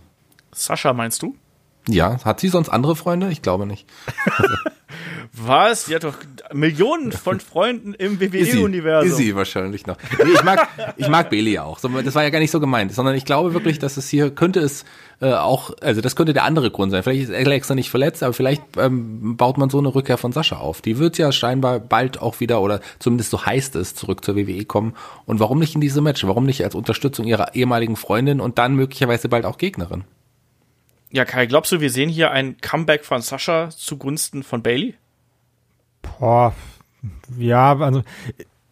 [0.52, 1.36] Sascha, meinst du?
[1.88, 3.30] Ja, hat sie sonst andere Freunde?
[3.32, 3.88] Ich glaube nicht.
[5.34, 5.86] Was?
[5.86, 6.18] Die hat doch
[6.54, 9.10] Millionen von Freunden im WWE-Universum.
[9.10, 9.98] ist sie wahrscheinlich noch.
[10.24, 11.80] Nee, ich mag, ich mag Bailey ja auch.
[11.80, 14.60] Das war ja gar nicht so gemeint, sondern ich glaube wirklich, dass es hier könnte
[14.60, 14.86] es
[15.22, 17.02] äh, auch, also das könnte der andere Grund sein.
[17.02, 20.58] Vielleicht ist Alexa nicht verletzt, aber vielleicht ähm, baut man so eine Rückkehr von Sascha
[20.58, 20.82] auf.
[20.82, 24.66] Die wird ja scheinbar bald auch wieder oder zumindest so heißt es zurück zur WWE
[24.66, 24.94] kommen.
[25.26, 26.26] Und warum nicht in diese Match?
[26.26, 30.04] Warum nicht als Unterstützung ihrer ehemaligen Freundin und dann möglicherweise bald auch Gegnerin?
[31.14, 34.96] Ja, Kai, glaubst du, wir sehen hier ein Comeback von Sascha zugunsten von Bailey?
[36.02, 36.56] Boah,
[37.38, 38.02] ja, also,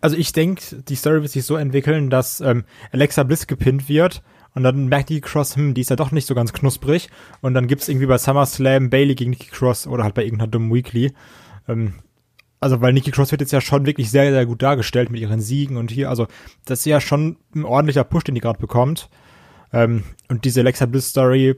[0.01, 4.23] also ich denke, die Story wird sich so entwickeln, dass ähm, Alexa Bliss gepinnt wird
[4.55, 7.09] und dann merkt die Cross, hm, die ist ja doch nicht so ganz knusprig
[7.41, 10.73] und dann gibt's irgendwie bei SummerSlam Bailey gegen Nikki Cross oder halt bei irgendeiner dummen
[10.73, 11.13] Weekly.
[11.67, 11.93] Ähm,
[12.59, 15.41] also weil Nikki Cross wird jetzt ja schon wirklich sehr, sehr gut dargestellt mit ihren
[15.41, 16.25] Siegen und hier, also
[16.65, 19.09] das ist ja schon ein ordentlicher Push, den die gerade bekommt.
[19.71, 21.55] Ähm, und diese Alexa Bliss Story,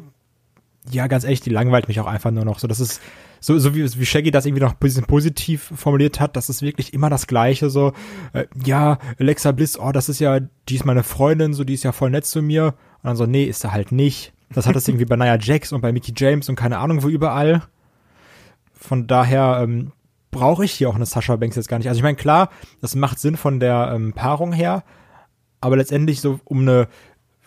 [0.90, 2.60] ja, ganz ehrlich, die langweilt mich auch einfach nur noch.
[2.60, 3.02] So, das ist
[3.40, 6.62] so, so wie, wie Shaggy das irgendwie noch ein bisschen positiv formuliert hat, das ist
[6.62, 7.70] wirklich immer das Gleiche.
[7.70, 7.94] So,
[8.34, 11.84] äh, ja, Alexa Bliss, oh, das ist ja, die ist meine Freundin, so, die ist
[11.84, 12.68] ja voll nett zu mir.
[12.68, 14.34] Und dann so, nee, ist er halt nicht.
[14.54, 17.08] Das hat das irgendwie bei Nia Jax und bei Mickey James und keine Ahnung wo
[17.08, 17.64] überall.
[18.74, 19.94] Von daher ähm,
[20.32, 21.88] brauche ich hier auch eine Sasha Banks jetzt gar nicht.
[21.88, 22.50] Also ich meine, klar,
[22.82, 24.84] das macht Sinn von der ähm, Paarung her,
[25.62, 26.88] aber letztendlich so, um eine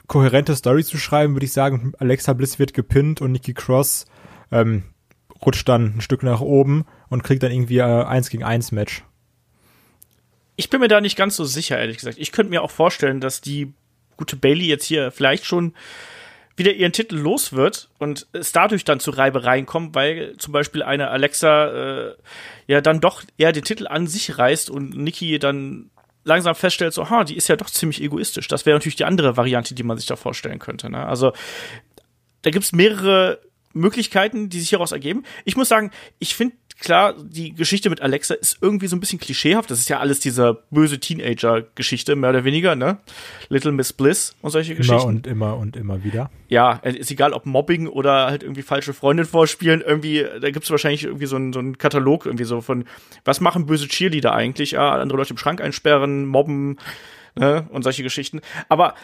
[0.07, 4.07] kohärente Story zu schreiben, würde ich sagen, Alexa Bliss wird gepinnt und Nikki Cross
[4.53, 4.85] ähm,
[5.45, 9.05] rutscht dann ein Stück nach oben und kriegt dann irgendwie äh, eins gegen eins Match.
[10.57, 12.19] Ich bin mir da nicht ganz so sicher, ehrlich gesagt.
[12.19, 13.75] Ich könnte mir auch vorstellen, dass die
[14.17, 15.75] gute Bailey jetzt hier vielleicht schon
[16.57, 20.83] wieder ihren Titel los wird und es dadurch dann zu Reibereien kommt, weil zum Beispiel
[20.83, 21.67] eine Alexa
[22.09, 22.15] äh,
[22.67, 25.91] ja dann doch eher den Titel an sich reißt und Nikki dann
[26.27, 28.49] langsam feststellt, so, ha, die ist ja doch ziemlich egoistisch.
[28.49, 30.91] Das wäre natürlich die andere Variante, die man sich da vorstellen könnte.
[30.91, 31.07] Ne?
[31.07, 31.33] Also
[32.43, 33.41] da gibt's mehrere
[33.73, 35.25] Möglichkeiten, die sich hieraus ergeben.
[35.45, 39.19] Ich muss sagen, ich finde klar, die Geschichte mit Alexa ist irgendwie so ein bisschen
[39.19, 39.71] klischeehaft.
[39.71, 42.99] Das ist ja alles diese böse Teenager-Geschichte, mehr oder weniger, ne?
[43.49, 45.01] Little Miss Bliss und solche immer Geschichten.
[45.01, 46.31] Immer und immer und immer wieder.
[46.49, 49.81] Ja, ist egal, ob Mobbing oder halt irgendwie falsche Freundin vorspielen.
[49.81, 52.85] Irgendwie, da gibt's wahrscheinlich irgendwie so einen, so einen Katalog irgendwie so von,
[53.25, 54.73] was machen böse Cheerleader eigentlich?
[54.73, 56.77] Ja, andere Leute im Schrank einsperren, mobben,
[57.35, 57.67] ne?
[57.71, 58.41] Und solche Geschichten.
[58.69, 58.95] Aber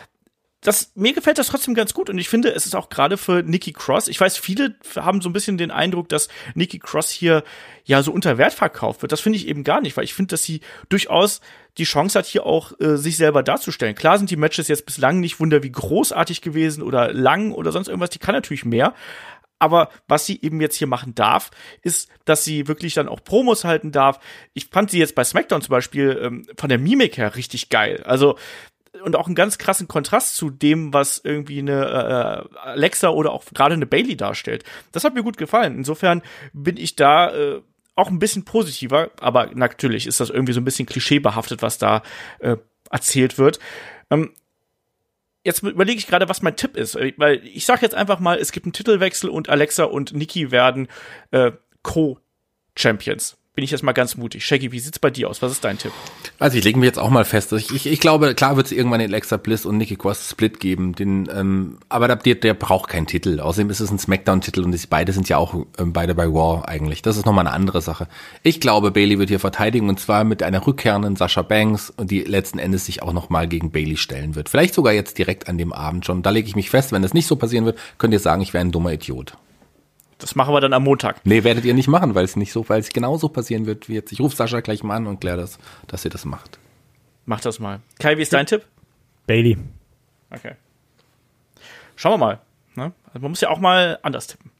[0.62, 3.42] das, mir gefällt das trotzdem ganz gut und ich finde, es ist auch gerade für
[3.42, 4.07] Nikki Cross.
[4.07, 7.42] Ich weiß, viele haben so ein bisschen den Eindruck, dass Nikki Cross hier
[7.85, 9.11] ja so unter Wert verkauft wird.
[9.11, 11.40] Das finde ich eben gar nicht, weil ich finde, dass sie durchaus
[11.79, 13.96] die Chance hat, hier auch äh, sich selber darzustellen.
[13.96, 17.88] Klar sind die Matches jetzt bislang nicht wunder wie großartig gewesen oder lang oder sonst
[17.88, 18.11] irgendwas.
[18.11, 18.94] Die kann natürlich mehr.
[19.59, 23.64] Aber was sie eben jetzt hier machen darf, ist, dass sie wirklich dann auch Promos
[23.64, 24.18] halten darf.
[24.55, 28.03] Ich fand sie jetzt bei SmackDown zum Beispiel ähm, von der Mimik her richtig geil.
[28.05, 28.37] Also
[29.05, 33.44] und auch einen ganz krassen Kontrast zu dem, was irgendwie eine äh, Alexa oder auch
[33.46, 34.64] gerade eine Bailey darstellt.
[34.92, 35.76] Das hat mir gut gefallen.
[35.76, 37.62] Insofern bin ich da äh,
[37.94, 42.02] auch ein bisschen positiver, aber natürlich ist das irgendwie so ein bisschen klischeebehaftet, was da
[42.38, 42.57] äh,
[42.90, 43.59] erzählt wird.
[44.11, 44.35] Ähm,
[45.44, 48.52] jetzt überlege ich gerade, was mein Tipp ist, weil ich sage jetzt einfach mal, es
[48.52, 50.88] gibt einen Titelwechsel und Alexa und Nikki werden
[51.31, 51.52] äh,
[51.83, 54.47] Co-Champions bin ich jetzt mal ganz mutig.
[54.47, 55.43] Shaggy, wie sieht's bei dir aus?
[55.43, 55.93] Was ist dein Tipp?
[56.38, 57.53] Also ich lege mir jetzt auch mal fest.
[57.53, 60.59] Ich, ich, ich glaube, klar wird es irgendwann den Alexa Bliss und Nikki Cross Split
[60.59, 60.95] geben.
[60.95, 63.41] Den, ähm, aber der, der braucht keinen Titel.
[63.41, 66.67] Außerdem ist es ein Smackdown-Titel und die, beide sind ja auch ähm, beide bei War
[66.67, 67.03] eigentlich.
[67.03, 68.09] Das ist nochmal eine andere Sache.
[68.43, 72.23] Ich glaube, Bailey wird hier verteidigen und zwar mit einer rückkehrenden Sascha Banks und die
[72.23, 74.49] letzten Endes sich auch nochmal gegen Bailey stellen wird.
[74.49, 76.23] Vielleicht sogar jetzt direkt an dem Abend schon.
[76.23, 76.91] Da lege ich mich fest.
[76.91, 79.35] Wenn das nicht so passieren wird, könnt ihr sagen, ich wäre ein dummer Idiot.
[80.22, 81.20] Das machen wir dann am Montag.
[81.24, 83.94] Nee, werdet ihr nicht machen, weil es nicht so, weil es genauso passieren wird wie
[83.94, 84.12] jetzt.
[84.12, 85.58] Ich rufe Sascha gleich mal an und kläre das,
[85.88, 86.61] dass ihr das macht.
[87.26, 87.80] Mach das mal.
[87.98, 88.64] Kai, wie ist dein Tipp?
[89.26, 89.58] Bailey.
[90.30, 90.52] Okay.
[91.96, 92.40] Schauen wir mal.
[92.76, 92.92] Ne?
[93.06, 94.52] Also man muss ja auch mal anders tippen.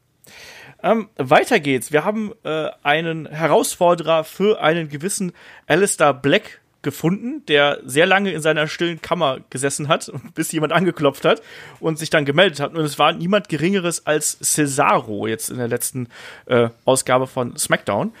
[0.81, 1.93] Ähm, weiter geht's.
[1.93, 5.31] Wir haben äh, einen Herausforderer für einen gewissen
[5.65, 11.25] Alistair Black gefunden, der sehr lange in seiner stillen Kammer gesessen hat, bis jemand angeklopft
[11.25, 11.41] hat
[11.79, 12.75] und sich dann gemeldet hat.
[12.75, 16.07] Und es war niemand Geringeres als Cesaro jetzt in der letzten
[16.45, 18.13] äh, Ausgabe von SmackDown.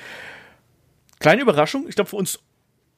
[1.19, 2.39] Kleine Überraschung, ich glaube für uns,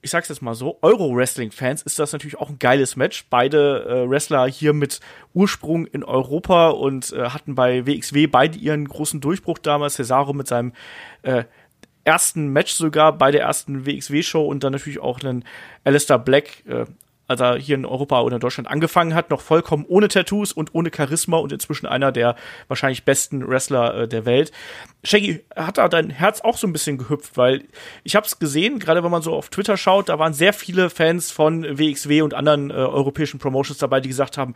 [0.02, 3.26] ich sag's jetzt mal so, Euro-Wrestling-Fans ist das natürlich auch ein geiles Match.
[3.30, 5.00] Beide äh, Wrestler hier mit
[5.34, 9.96] Ursprung in Europa und äh, hatten bei WXW beide ihren großen Durchbruch damals.
[9.96, 10.74] Cesaro mit seinem
[11.24, 11.46] äh,
[12.06, 15.44] ersten Match sogar bei der ersten WXW-Show und dann natürlich auch einen
[15.84, 16.86] Alistair Black, äh,
[17.28, 20.76] als er hier in Europa oder in Deutschland angefangen hat, noch vollkommen ohne Tattoos und
[20.76, 22.36] ohne Charisma und inzwischen einer der
[22.68, 24.52] wahrscheinlich besten Wrestler äh, der Welt.
[25.04, 27.64] Shaggy, hat da dein Herz auch so ein bisschen gehüpft, weil
[28.04, 30.92] ich habe es gesehen, gerade wenn man so auf Twitter schaut, da waren sehr viele
[30.92, 34.54] Fans von WXW und anderen äh, europäischen Promotions dabei, die gesagt haben,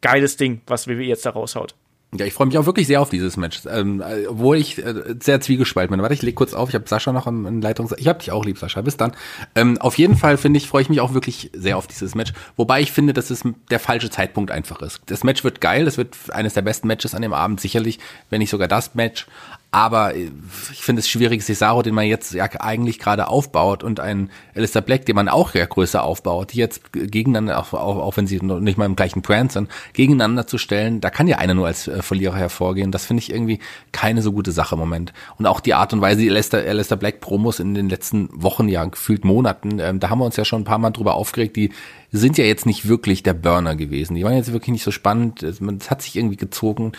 [0.00, 1.74] geiles Ding, was WWE jetzt da raushaut.
[2.16, 5.40] Ja, ich freue mich auch wirklich sehr auf dieses Match, ähm, obwohl ich äh, sehr
[5.40, 6.00] zwiegespalten bin.
[6.00, 7.90] Warte, ich leg kurz auf, ich habe Sascha noch in, in Leitung.
[7.96, 8.82] Ich habe dich auch lieb, Sascha.
[8.82, 9.12] Bis dann.
[9.56, 12.32] Ähm, auf jeden Fall finde ich, freue ich mich auch wirklich sehr auf dieses Match.
[12.56, 15.00] Wobei ich finde, dass es der falsche Zeitpunkt einfach ist.
[15.06, 17.98] Das Match wird geil, das wird eines der besten Matches an dem Abend, sicherlich,
[18.30, 19.26] wenn nicht sogar das Match.
[19.74, 24.30] Aber ich finde es schwierig, Cesaro, den man jetzt ja eigentlich gerade aufbaut und einen
[24.54, 28.28] Alistair Black, den man auch ja größer aufbaut, die jetzt gegeneinander, auch, auch, auch wenn
[28.28, 31.66] sie nicht mal im gleichen Brand sind, gegeneinander zu stellen, da kann ja einer nur
[31.66, 32.92] als äh, Verlierer hervorgehen.
[32.92, 33.58] Das finde ich irgendwie
[33.90, 35.12] keine so gute Sache im Moment.
[35.38, 38.68] Und auch die Art und Weise, die Alistair, Alistair Black Promos in den letzten Wochen,
[38.68, 41.56] ja gefühlt Monaten, ähm, da haben wir uns ja schon ein paar Mal drüber aufgeregt,
[41.56, 41.72] die
[42.12, 44.14] sind ja jetzt nicht wirklich der Burner gewesen.
[44.14, 45.42] Die waren jetzt wirklich nicht so spannend.
[45.42, 46.92] Es hat sich irgendwie gezogen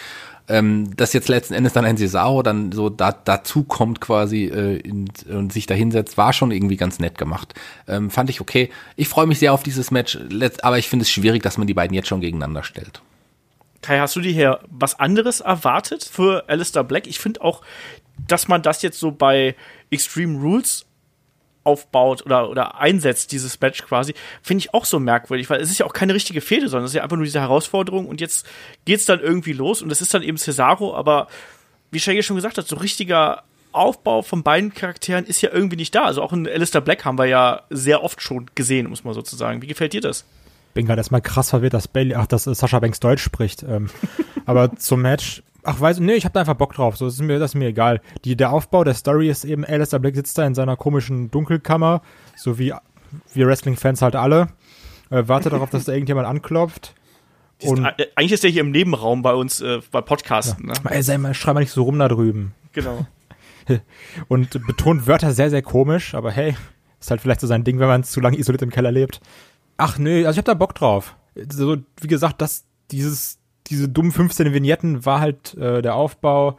[0.47, 4.77] ähm, dass jetzt letzten Endes dann ein Cesaro dann so da, dazu kommt quasi äh,
[4.77, 7.53] in, und sich da hinsetzt, war schon irgendwie ganz nett gemacht.
[7.88, 8.69] Ähm, fand ich okay.
[8.95, 10.17] Ich freue mich sehr auf dieses Match,
[10.62, 13.01] aber ich finde es schwierig, dass man die beiden jetzt schon gegeneinander stellt.
[13.81, 17.08] Kai, hast du dir hier was anderes erwartet für Alistair Black?
[17.08, 17.62] Ich finde auch,
[18.27, 19.55] dass man das jetzt so bei
[19.91, 20.86] Extreme Rules
[21.65, 25.80] aufbaut oder, oder einsetzt, dieses Match quasi, finde ich auch so merkwürdig, weil es ist
[25.80, 28.45] ja auch keine richtige Fehde, sondern es ist ja einfach nur diese Herausforderung und jetzt
[28.86, 31.28] geht's dann irgendwie los und es ist dann eben Cesaro, aber
[31.91, 35.93] wie Shaggy schon gesagt hat, so richtiger Aufbau von beiden Charakteren ist ja irgendwie nicht
[35.93, 36.06] da.
[36.06, 39.62] Also auch in Alistair Black haben wir ja sehr oft schon gesehen, muss man sozusagen.
[39.62, 40.23] Wie gefällt dir das?
[40.73, 43.63] Bin gerade erstmal krass verwirrt, dass Bailey, ach, dass Sascha Banks Deutsch spricht.
[43.63, 43.89] Ähm,
[44.45, 46.95] aber zum Match, Ach, weiß nee, ich hab da einfach Bock drauf.
[46.97, 48.01] So, das ist mir, das ist mir egal.
[48.23, 52.01] Die, der Aufbau der Story ist eben, Alistair Black sitzt da in seiner komischen Dunkelkammer,
[52.36, 52.73] so wie
[53.34, 54.47] wir Wrestling-Fans halt alle,
[55.10, 56.93] äh, wartet darauf, dass da irgendjemand anklopft
[57.60, 60.67] Ist, Und- äh, eigentlich ist der hier im Nebenraum bei uns äh, bei Podcasten.
[60.67, 60.73] Ne?
[60.89, 62.54] Ey, sei mal, schrei mal nicht so rum da drüben.
[62.73, 63.06] Genau.
[64.28, 66.56] Und betont Wörter sehr, sehr komisch, aber hey,
[66.99, 69.19] ist halt vielleicht so sein Ding, wenn man zu lange isoliert im Keller lebt.
[69.78, 71.15] Ach nö, also ich hab da Bock drauf.
[71.49, 76.58] So, wie gesagt, das, dieses, diese dummen 15 Vignetten war halt äh, der Aufbau.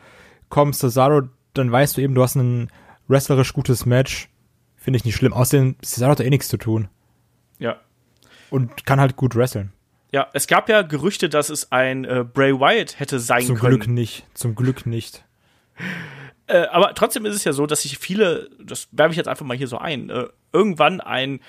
[0.48, 1.22] Komm, Cesaro,
[1.54, 2.70] dann weißt du eben, du hast ein
[3.08, 4.28] wrestlerisch gutes Match.
[4.76, 5.32] Finde ich nicht schlimm.
[5.32, 6.88] Außerdem, Cesaro hat da eh nichts zu tun.
[7.58, 7.76] Ja.
[8.50, 9.72] Und kann halt gut wresteln.
[10.12, 13.78] Ja, es gab ja Gerüchte, dass es ein äh, Bray Wyatt hätte sein Zum können.
[13.78, 14.26] Glück nicht.
[14.34, 15.24] Zum Glück nicht.
[16.48, 19.44] Äh, aber trotzdem ist es ja so, dass sich viele, das werfe ich jetzt einfach
[19.44, 21.40] mal hier so ein, äh, irgendwann ein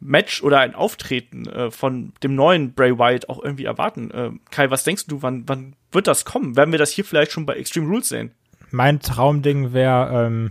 [0.00, 4.10] Match oder ein Auftreten äh, von dem neuen Bray Wyatt auch irgendwie erwarten.
[4.10, 6.56] Äh, Kai, was denkst du, wann, wann wird das kommen?
[6.56, 8.32] Werden wir das hier vielleicht schon bei Extreme Rules sehen?
[8.70, 10.50] Mein Traumding wäre ähm,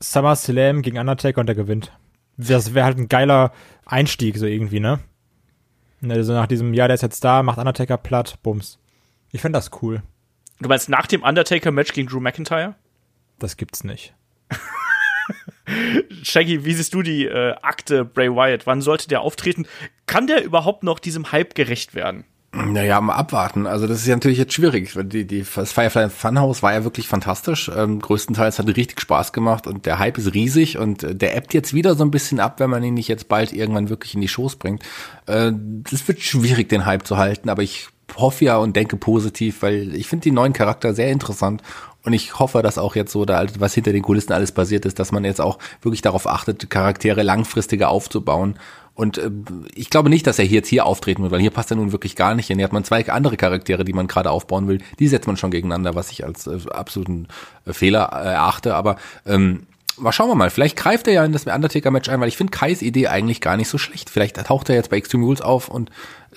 [0.00, 1.92] SummerSlam gegen Undertaker und der gewinnt.
[2.36, 3.52] Das wäre halt ein geiler
[3.86, 5.00] Einstieg, so irgendwie, ne?
[6.06, 8.78] Also nach diesem, ja, der ist jetzt da, macht Undertaker platt, bums.
[9.32, 10.02] Ich fände das cool.
[10.60, 12.76] Du meinst nach dem Undertaker-Match gegen Drew McIntyre?
[13.38, 14.14] Das gibt's nicht.
[16.22, 18.66] Shaggy, wie siehst du die äh, Akte Bray Wyatt?
[18.66, 19.66] Wann sollte der auftreten?
[20.06, 22.24] Kann der überhaupt noch diesem Hype gerecht werden?
[22.52, 23.66] Naja, mal abwarten.
[23.66, 24.92] Also das ist ja natürlich jetzt schwierig.
[24.96, 27.70] Die, die, das Firefly Funhouse war ja wirklich fantastisch.
[27.74, 31.52] Ähm, größtenteils hat richtig Spaß gemacht und der Hype ist riesig und äh, der ebbt
[31.52, 34.22] jetzt wieder so ein bisschen ab, wenn man ihn nicht jetzt bald irgendwann wirklich in
[34.22, 34.82] die Shows bringt.
[35.26, 39.62] Äh, das wird schwierig, den Hype zu halten, aber ich hoffe ja und denke positiv,
[39.62, 41.62] weil ich finde die neuen Charakter sehr interessant
[42.06, 45.00] und ich hoffe, dass auch jetzt so, da, was hinter den Kulissen alles passiert ist,
[45.00, 48.60] dass man jetzt auch wirklich darauf achtet, Charaktere langfristiger aufzubauen.
[48.94, 49.28] Und äh,
[49.74, 51.90] ich glaube nicht, dass er hier jetzt hier auftreten wird, weil hier passt er nun
[51.90, 52.58] wirklich gar nicht hin.
[52.58, 54.78] Hier hat man zwei andere Charaktere, die man gerade aufbauen will.
[55.00, 57.26] Die setzt man schon gegeneinander, was ich als äh, absoluten
[57.64, 58.76] äh, Fehler äh, erachte.
[58.76, 59.66] Aber ähm,
[59.98, 60.50] mal schauen wir mal.
[60.50, 63.56] Vielleicht greift er ja in das Undertaker-Match ein, weil ich finde Kais Idee eigentlich gar
[63.56, 64.10] nicht so schlecht.
[64.10, 65.90] Vielleicht taucht er jetzt bei Extreme Rules auf und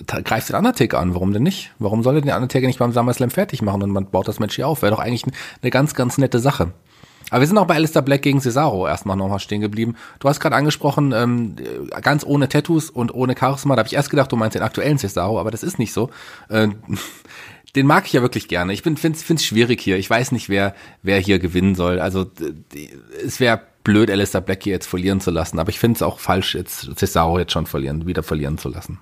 [0.05, 1.13] greift den Undertaker an.
[1.13, 1.71] Warum denn nicht?
[1.79, 4.55] Warum soll er den Undertaker nicht beim SummerSlam fertig machen und man baut das Match
[4.55, 4.81] hier auf?
[4.81, 5.23] Wäre doch eigentlich
[5.61, 6.73] eine ganz, ganz nette Sache.
[7.31, 9.95] Aber wir sind auch bei Alistair Black gegen Cesaro erstmal nochmal stehen geblieben.
[10.19, 11.55] Du hast gerade angesprochen, ähm,
[12.01, 13.75] ganz ohne Tattoos und ohne Charisma.
[13.75, 16.09] Da habe ich erst gedacht, du meinst den aktuellen Cesaro, aber das ist nicht so.
[16.49, 16.69] Äh,
[17.75, 18.73] den mag ich ja wirklich gerne.
[18.73, 19.97] Ich finde es find's schwierig hier.
[19.97, 21.99] Ich weiß nicht, wer, wer hier gewinnen soll.
[21.99, 22.29] Also
[23.23, 25.59] es wäre blöd, Alistair Black hier jetzt verlieren zu lassen.
[25.59, 28.99] Aber ich finde es auch falsch, jetzt Cesaro jetzt schon verlieren, wieder verlieren zu lassen.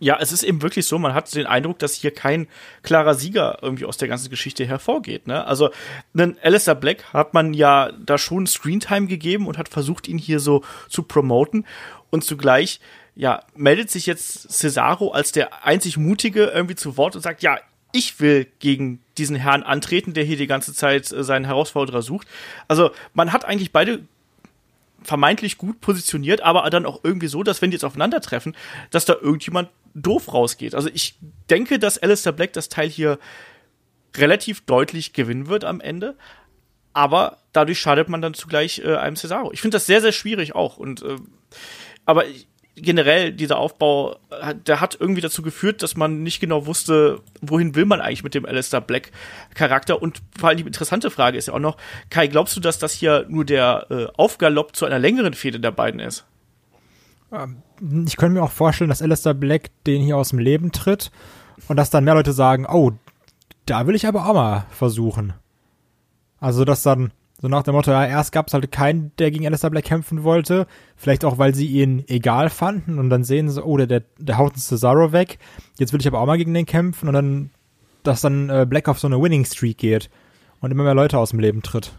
[0.00, 2.48] Ja, es ist eben wirklich so, man hat den Eindruck, dass hier kein
[2.82, 5.26] klarer Sieger irgendwie aus der ganzen Geschichte hervorgeht.
[5.26, 5.46] Ne?
[5.46, 5.70] Also
[6.12, 10.40] einen Alistair Black hat man ja da schon Screentime gegeben und hat versucht, ihn hier
[10.40, 11.64] so zu promoten.
[12.10, 12.80] Und zugleich,
[13.16, 17.58] ja, meldet sich jetzt Cesaro als der einzig Mutige irgendwie zu Wort und sagt, ja,
[17.92, 22.26] ich will gegen diesen Herrn antreten, der hier die ganze Zeit äh, seinen Herausforderer sucht.
[22.66, 24.00] Also man hat eigentlich beide
[25.04, 28.56] vermeintlich gut positioniert, aber dann auch irgendwie so, dass wenn die jetzt aufeinandertreffen,
[28.90, 30.74] dass da irgendjemand doof rausgeht.
[30.74, 31.16] Also ich
[31.50, 33.18] denke, dass Alistair Black das Teil hier
[34.16, 36.16] relativ deutlich gewinnen wird am Ende,
[36.92, 39.52] aber dadurch schadet man dann zugleich äh, einem Cesaro.
[39.52, 41.16] Ich finde das sehr, sehr schwierig auch und äh,
[42.06, 42.24] aber
[42.76, 44.16] generell dieser Aufbau,
[44.66, 48.34] der hat irgendwie dazu geführt, dass man nicht genau wusste, wohin will man eigentlich mit
[48.34, 49.12] dem Alistair Black
[49.54, 51.76] Charakter und vor allem die interessante Frage ist ja auch noch,
[52.10, 55.70] Kai, glaubst du, dass das hier nur der äh, Aufgalopp zu einer längeren Fehde der
[55.70, 56.24] beiden ist?
[58.06, 61.10] Ich könnte mir auch vorstellen, dass Alistair Black den hier aus dem Leben tritt
[61.68, 62.92] und dass dann mehr Leute sagen, oh,
[63.66, 65.32] da will ich aber auch mal versuchen.
[66.38, 67.12] Also, dass dann
[67.44, 70.24] so nach dem Motto, ja, erst gab es halt keinen, der gegen Alistair Black kämpfen
[70.24, 70.66] wollte.
[70.96, 74.38] Vielleicht auch, weil sie ihn egal fanden und dann sehen sie, oh, der, der, der
[74.38, 75.38] haut einen Cesaro weg.
[75.78, 77.50] Jetzt will ich aber auch mal gegen den kämpfen und dann,
[78.02, 80.08] dass dann äh, Black auf so eine Winning Streak geht
[80.62, 81.92] und immer mehr Leute aus dem Leben tritt.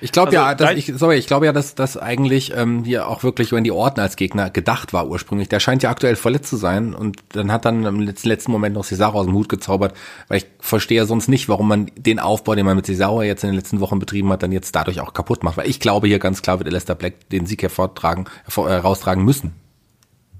[0.00, 3.08] Ich glaube Also, ja, dass ich, sorry, ich glaube ja, dass das eigentlich ähm, hier
[3.08, 5.48] auch wirklich Randy Orton als Gegner gedacht war ursprünglich.
[5.48, 8.84] Der scheint ja aktuell verletzt zu sein und dann hat dann im letzten, Moment noch
[8.84, 9.96] Cesaro aus dem Hut gezaubert,
[10.28, 13.50] weil ich verstehe sonst nicht, warum man den Aufbau, den man mit Cesaro jetzt in
[13.50, 15.56] den letzten Wochen betrieben hat, dann jetzt dadurch auch kaputt macht.
[15.56, 19.24] Weil ich glaube hier ganz klar wird Alistair Black den Sieg hervortragen, hervor, äh, raustragen
[19.24, 19.54] müssen.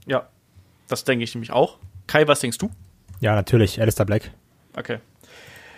[0.06, 0.28] Ja,
[0.88, 1.78] das denke ich nämlich auch.
[2.06, 2.70] Kai, was denkst du?
[3.20, 4.30] Ja, natürlich, Alistair Black.
[4.76, 4.98] Okay.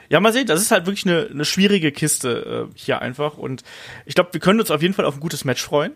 [0.08, 3.36] Ja, mal sehen, das ist halt wirklich eine, eine schwierige Kiste äh, hier einfach.
[3.36, 3.62] Und
[4.06, 5.92] ich glaube, wir können uns auf jeden Fall auf ein gutes Match freuen.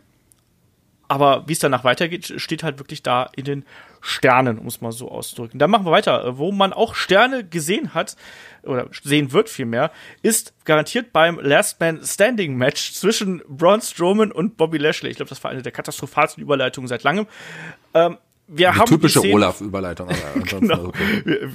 [1.08, 3.64] Aber wie es danach weitergeht, steht halt wirklich da in den
[4.00, 5.58] Sternen, um es mal so auszudrücken.
[5.58, 6.24] Dann machen wir weiter.
[6.24, 8.16] Äh, Wo man auch Sterne gesehen hat,
[8.62, 9.90] oder sehen wird vielmehr,
[10.22, 15.10] ist garantiert beim Last Man Standing Match zwischen Braun Strowman und Bobby Lashley.
[15.10, 17.26] Ich glaube, das war eine der katastrophalsten Überleitungen seit langem.
[17.92, 18.16] Ähm,
[18.48, 20.08] wir Die haben typische die Szenen, Olaf-Überleitung.
[20.50, 20.86] Genau.
[20.86, 21.22] okay.
[21.24, 21.50] wir,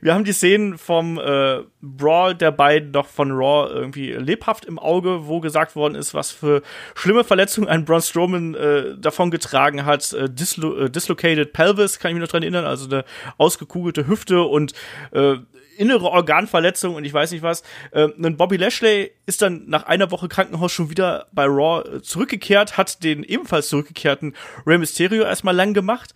[0.00, 4.78] wir- haben die Szenen vom äh, Brawl der beiden noch von Raw irgendwie lebhaft im
[4.78, 6.62] Auge, wo gesagt worden ist, was für
[6.94, 10.12] schlimme Verletzungen ein Braun Strowman äh, davon getragen hat.
[10.12, 13.04] Äh, dislo äh, dislocated Pelvis, kann ich mich noch dran erinnern, also eine
[13.38, 14.72] ausgekugelte Hüfte und
[15.12, 15.36] äh,
[15.76, 17.62] innere Organverletzung und ich weiß nicht was.
[17.92, 22.02] Äh, ein Bobby Lashley ist dann nach einer Woche Krankenhaus schon wieder bei Raw äh,
[22.02, 24.34] zurückgekehrt, hat den ebenfalls zurückgekehrten
[24.66, 26.14] Rey Mysterio erstmal lang gemacht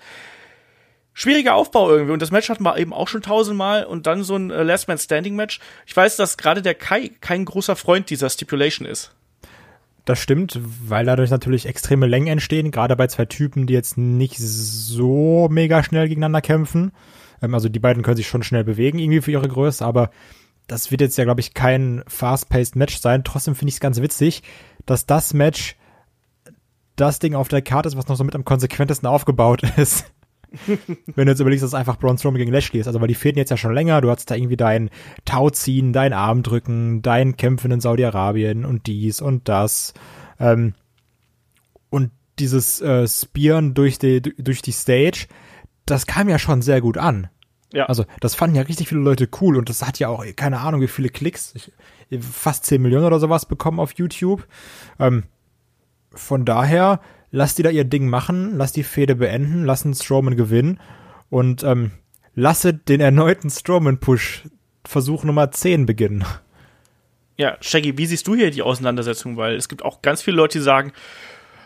[1.12, 2.12] schwieriger Aufbau irgendwie.
[2.12, 4.88] Und das Match hatten wir eben auch schon tausendmal und dann so ein äh, Last
[4.88, 5.60] Man Standing Match.
[5.86, 9.12] Ich weiß, dass gerade der Kai kein großer Freund dieser Stipulation ist.
[10.06, 14.38] Das stimmt, weil dadurch natürlich extreme Längen entstehen, gerade bei zwei Typen, die jetzt nicht
[14.38, 16.92] so mega schnell gegeneinander kämpfen.
[17.42, 20.10] Ähm, also die beiden können sich schon schnell bewegen, irgendwie für ihre Größe, aber
[20.66, 23.24] das wird jetzt ja, glaube ich, kein fast-paced Match sein.
[23.24, 24.42] Trotzdem finde ich es ganz witzig,
[24.86, 25.76] dass das Match
[26.94, 30.12] das Ding auf der Karte ist, was noch so mit am konsequentesten aufgebaut ist.
[30.66, 32.88] Wenn du jetzt überlegst, dass es einfach Braun Strowman gegen Lashley ist.
[32.88, 34.00] Also, weil die fehlen jetzt ja schon länger.
[34.00, 34.90] Du hattest da irgendwie dein
[35.24, 39.94] Tauziehen, dein Armdrücken, dein Kämpfen in Saudi-Arabien und dies und das.
[40.40, 40.74] Ähm,
[41.88, 45.26] und dieses äh, Spearen durch die, durch die Stage,
[45.90, 47.28] das kam ja schon sehr gut an.
[47.72, 47.86] Ja.
[47.86, 50.80] Also, das fanden ja richtig viele Leute cool und das hat ja auch, keine Ahnung,
[50.80, 51.72] wie viele Klicks, ich,
[52.20, 54.46] fast 10 Millionen oder sowas bekommen auf YouTube.
[54.98, 55.24] Ähm,
[56.12, 57.00] von daher,
[57.30, 60.80] lass die da ihr Ding machen, lass die Fehde beenden, lassen Strowman gewinnen
[61.28, 61.92] und ähm,
[62.34, 64.48] lasse den erneuten Strowman-Push
[64.84, 66.24] Versuch Nummer 10 beginnen.
[67.36, 69.36] Ja, Shaggy, wie siehst du hier die Auseinandersetzung?
[69.36, 70.92] Weil es gibt auch ganz viele Leute, die sagen,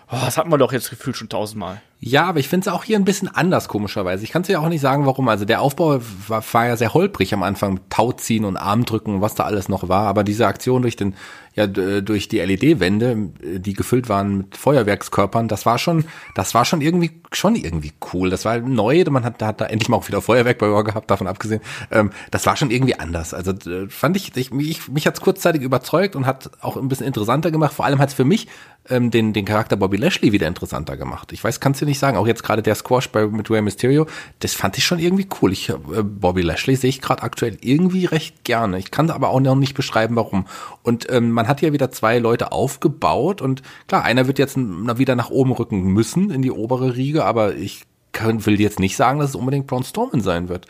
[0.08, 1.80] oh, das hat man doch jetzt gefühlt schon tausendmal.
[2.06, 4.24] Ja, aber ich finde es auch hier ein bisschen anders, komischerweise.
[4.24, 5.26] Ich kann es dir auch nicht sagen, warum.
[5.26, 9.34] Also der Aufbau war, war ja sehr holprig am Anfang Tauziehen und Armdrücken und was
[9.34, 10.06] da alles noch war.
[10.06, 11.14] Aber diese Aktion durch den,
[11.54, 16.64] ja, d- durch die LED-Wände, die gefüllt waren mit Feuerwerkskörpern, das war schon, das war
[16.64, 18.30] schon irgendwie, schon irgendwie cool.
[18.30, 19.04] Das war neu.
[19.08, 21.60] Man hat, hat da endlich mal auch wieder Feuerwerk bei Raw gehabt, davon abgesehen.
[21.90, 23.34] Ähm, das war schon irgendwie anders.
[23.34, 26.88] Also äh, fand ich, ich mich, mich hat es kurzzeitig überzeugt und hat auch ein
[26.88, 27.72] bisschen interessanter gemacht.
[27.74, 28.48] Vor allem hat es für mich
[28.88, 31.32] ähm, den, den Charakter Bobby Lashley wieder interessanter gemacht.
[31.32, 34.06] Ich weiß, kannst du nicht sagen, auch jetzt gerade der Squash bei mit Rey Mysterio,
[34.40, 35.52] das fand ich schon irgendwie cool.
[35.52, 38.78] Ich, äh, Bobby Lashley sehe ich gerade aktuell irgendwie recht gerne.
[38.78, 40.46] Ich kann aber auch noch nicht beschreiben, warum.
[40.82, 45.16] Und ähm, man hat ja wieder zwei Leute aufgebaut und klar, einer wird jetzt wieder
[45.16, 49.18] nach oben rücken müssen in die obere Riege, aber ich kann, will jetzt nicht sagen,
[49.18, 50.66] dass es unbedingt Braun Strowman sein wird.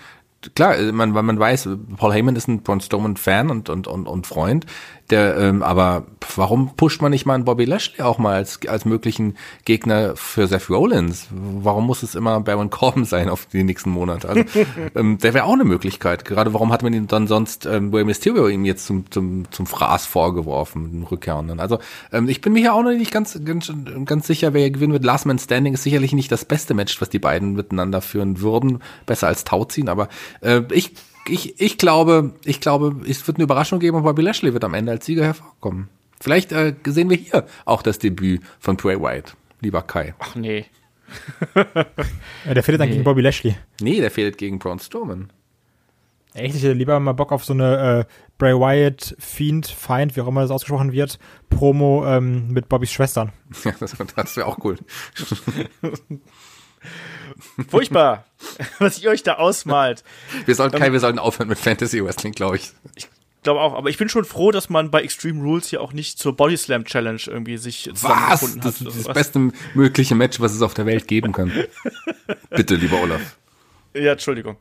[0.55, 4.07] Klar, äh, man, man weiß, Paul Heyman ist ein Braun Strowman Fan und, und, und,
[4.07, 4.67] und Freund,
[5.11, 8.87] der, ähm, aber warum pusht man nicht mal einen Bobby Lashley auch mal als, als
[8.87, 11.27] möglichen Gegner für Seth Rollins?
[11.31, 14.29] Warum muss es immer Baron Corbin sein auf die nächsten Monate?
[14.29, 14.45] Also,
[14.95, 16.25] ähm, der wäre auch eine Möglichkeit.
[16.25, 19.67] Gerade warum hat man ihn dann sonst ähm, Rey Mysterio ihm jetzt zum, zum, zum
[19.67, 21.61] Fraß vorgeworfen, den Rückkehrenden?
[21.61, 21.79] Also,
[22.11, 23.71] ähm, ich bin mir hier auch noch nicht ganz, ganz,
[24.07, 25.05] ganz sicher, wer hier gewinnen wird.
[25.05, 28.83] Last Man Standing ist sicherlich nicht das beste Match, was die beiden miteinander führen würden.
[29.05, 30.09] Besser als Tauziehen, aber
[30.41, 30.93] äh, ich,
[31.29, 34.75] ich, ich glaube, ich glaube, es wird eine Überraschung geben und Bobby Lashley wird am
[34.75, 35.89] Ende als Sieger hervorkommen.
[36.21, 40.15] Vielleicht äh, sehen wir hier auch das Debüt von Bray Wyatt, lieber Kai.
[40.19, 40.67] Ach nee.
[42.45, 43.57] Ja, der fehlt dann gegen Bobby Lashley.
[43.81, 45.31] Nee, der fehlt gegen Braun Strowman.
[46.35, 48.05] Echt, ich hätte lieber mal Bock auf so eine äh,
[48.39, 53.33] Bray Wyatt, Fiend, Feind, wie auch immer das ausgesprochen wird, Promo ähm, mit Bobbys Schwestern.
[53.65, 54.77] Ja, das, das wäre auch cool.
[57.69, 58.25] Furchtbar,
[58.79, 60.03] was ihr euch da ausmalt.
[60.47, 62.73] Wir sollten, Kai, wir sollten aufhören mit Fantasy Wrestling, glaube ich.
[62.97, 63.09] Ich
[63.43, 66.19] glaube auch, aber ich bin schon froh, dass man bei Extreme Rules hier auch nicht
[66.19, 68.01] zur Body Slam Challenge irgendwie sich Was?
[68.01, 68.75] zusammengefunden Das hat.
[68.75, 69.15] ist oder das was.
[69.15, 71.53] beste mögliche Match, was es auf der Welt geben kann.
[72.51, 73.37] Bitte, lieber Olaf.
[73.95, 74.57] Ja, Entschuldigung.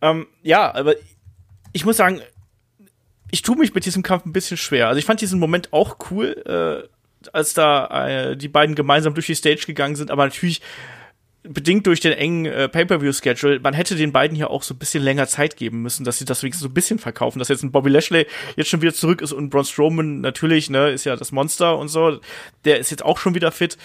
[0.00, 0.94] Ähm, ja, aber
[1.72, 2.20] ich muss sagen,
[3.30, 4.88] ich tue mich mit diesem Kampf ein bisschen schwer.
[4.88, 9.26] Also ich fand diesen Moment auch cool, äh, als da äh, die beiden gemeinsam durch
[9.26, 10.60] die Stage gegangen sind, aber natürlich
[11.48, 15.02] bedingt durch den engen äh, Pay-Per-View-Schedule, man hätte den beiden hier auch so ein bisschen
[15.02, 17.72] länger Zeit geben müssen, dass sie das wenigstens so ein bisschen verkaufen, dass jetzt ein
[17.72, 21.32] Bobby Lashley jetzt schon wieder zurück ist und Braun Strowman natürlich, ne, ist ja das
[21.32, 22.20] Monster und so,
[22.64, 23.76] der ist jetzt auch schon wieder fit.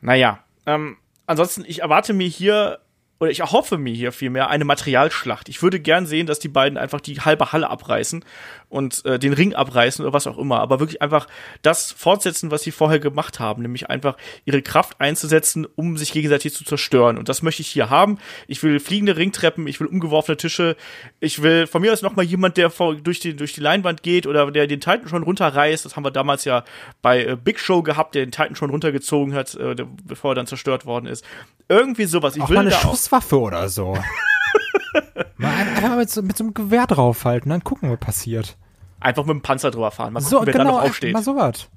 [0.00, 2.80] Naja, ähm, ansonsten, ich erwarte mir hier,
[3.18, 5.48] oder ich erhoffe mir hier vielmehr eine Materialschlacht.
[5.48, 8.24] Ich würde gern sehen, dass die beiden einfach die halbe Halle abreißen
[8.68, 11.26] und äh, den Ring abreißen oder was auch immer, aber wirklich einfach
[11.62, 16.52] das fortsetzen, was sie vorher gemacht haben, nämlich einfach ihre Kraft einzusetzen, um sich gegenseitig
[16.52, 17.16] zu zerstören.
[17.16, 18.18] Und das möchte ich hier haben.
[18.48, 20.76] Ich will fliegende Ringtreppen, ich will umgeworfene Tische,
[21.20, 24.02] ich will von mir aus noch mal jemand, der vor, durch, die, durch die Leinwand
[24.02, 25.84] geht oder der den Titan schon runterreißt.
[25.84, 26.64] Das haben wir damals ja
[27.00, 30.34] bei äh, Big Show gehabt, der den Titan schon runtergezogen hat, äh, der, bevor er
[30.34, 31.24] dann zerstört worden ist.
[31.68, 32.36] Irgendwie sowas.
[32.36, 33.94] Ich Auch will da auch Schusswaffe oder so.
[35.36, 38.56] mal ein- einfach mal mit so, mit so einem Gewehr draufhalten, dann gucken, was passiert.
[39.00, 40.12] einfach mit dem Panzer drüber fahren.
[40.12, 41.12] Mal gucken, So, wer da genau, noch aufsteht.
[41.12, 41.68] mal sowas.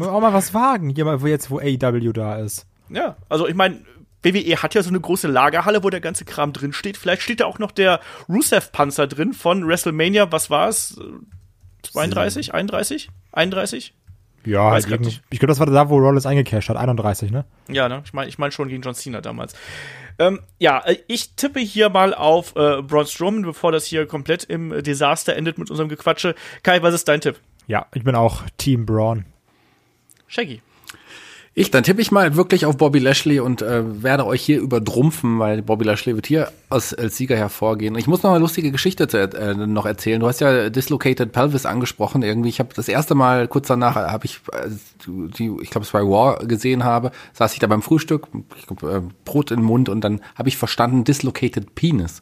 [0.00, 2.66] Auch mal was wagen, hier mal, wo jetzt, wo AEW da ist.
[2.88, 3.80] Ja, also ich meine,
[4.22, 6.96] WWE hat ja so eine große Lagerhalle, wo der ganze Kram drin steht.
[6.96, 10.98] Vielleicht steht da auch noch der Rusev-Panzer drin von WrestleMania, was war es?
[11.82, 13.94] 32, 31, 31?
[14.44, 14.86] Ja, halt
[15.30, 17.44] ich glaube, das war da, wo Rollins eingecashed hat, 31, ne?
[17.68, 18.02] Ja, ne?
[18.04, 19.54] Ich meine ich mein schon gegen John Cena damals.
[20.18, 24.44] Ähm, ja, äh, ich tippe hier mal auf äh, Braun Strowman, bevor das hier komplett
[24.44, 26.34] im Desaster endet mit unserem Gequatsche.
[26.62, 27.40] Kai, was ist dein Tipp?
[27.66, 29.24] Ja, ich bin auch Team Braun.
[30.26, 30.62] Shaggy.
[31.54, 35.38] Ich, dann tippe ich mal wirklich auf Bobby Lashley und äh, werde euch hier übertrumpfen,
[35.38, 37.94] weil Bobby Lashley wird hier als, als Sieger hervorgehen.
[37.96, 40.18] Ich muss noch eine lustige Geschichte zu, äh, noch erzählen.
[40.18, 42.22] Du hast ja Dislocated Pelvis angesprochen.
[42.22, 44.70] Irgendwie, ich habe das erste Mal kurz danach habe ich, äh,
[45.06, 48.82] die, ich glaube, es war War gesehen habe, saß ich da beim Frühstück, ich glaub,
[48.84, 52.20] äh, Brot im Mund und dann habe ich verstanden Dislocated Penis.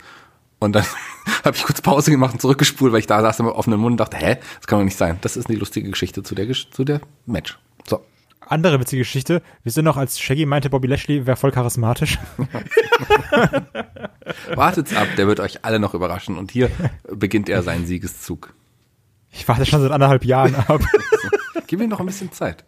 [0.59, 0.85] Und dann
[1.45, 4.01] habe ich kurz Pause gemacht und zurückgespult, weil ich da saß mit offenem Mund und
[4.01, 5.19] dachte, hä, das kann doch nicht sein.
[5.21, 7.57] Das ist eine lustige Geschichte zu der, zu der Match.
[7.89, 8.01] So.
[8.41, 9.43] Andere witzige Geschichte.
[9.63, 12.19] Wir sind noch, als Shaggy meinte, Bobby Lashley wäre voll charismatisch.
[14.55, 16.37] Wartet's ab, der wird euch alle noch überraschen.
[16.37, 16.71] Und hier
[17.09, 18.55] beginnt er seinen Siegeszug.
[19.31, 20.81] Ich warte schon seit anderthalb Jahren ab.
[21.67, 22.65] Gib ihm noch ein bisschen Zeit.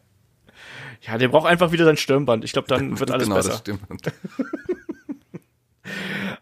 [1.00, 2.44] Ja, der braucht einfach wieder sein Stirnband.
[2.44, 3.48] Ich glaube, dann wird alles genau, besser.
[3.50, 3.80] das stimmt.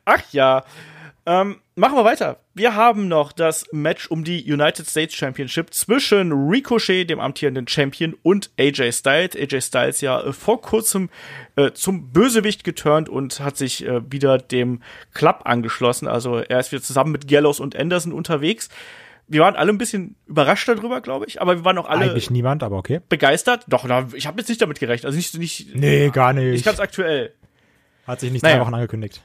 [0.04, 0.64] Ach ja.
[1.26, 2.38] Ähm, machen wir weiter.
[2.54, 8.14] Wir haben noch das Match um die United States Championship zwischen Ricochet, dem amtierenden Champion,
[8.22, 9.36] und AJ Styles.
[9.36, 11.10] AJ Styles ja äh, vor kurzem
[11.56, 16.08] äh, zum Bösewicht geturnt und hat sich äh, wieder dem Club angeschlossen.
[16.08, 18.68] Also er ist wieder zusammen mit Gallows und Anderson unterwegs.
[19.28, 22.30] Wir waren alle ein bisschen überrascht darüber, glaube ich, aber wir waren auch alle Eigentlich
[22.30, 23.00] niemand, aber okay.
[23.08, 23.64] begeistert.
[23.68, 25.04] Doch, na, ich habe jetzt nicht damit gerechnet.
[25.06, 26.50] Also nicht, nicht, Nee, gar nicht.
[26.50, 27.32] nicht ganz aktuell.
[28.06, 28.56] Hat sich nicht Naja.
[28.56, 29.22] drei Wochen angekündigt.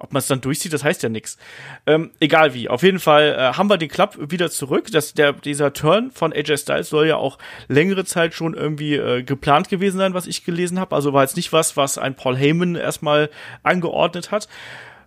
[0.00, 1.38] Ob man es dann durchzieht, das heißt ja nichts.
[1.84, 2.68] Ähm, egal wie.
[2.68, 4.86] Auf jeden Fall äh, haben wir den Club wieder zurück.
[4.92, 7.36] Das, der, dieser Turn von AJ Styles soll ja auch
[7.66, 10.94] längere Zeit schon irgendwie äh, geplant gewesen sein, was ich gelesen habe.
[10.94, 13.28] Also war jetzt nicht was, was ein Paul Heyman erstmal
[13.64, 14.48] angeordnet hat.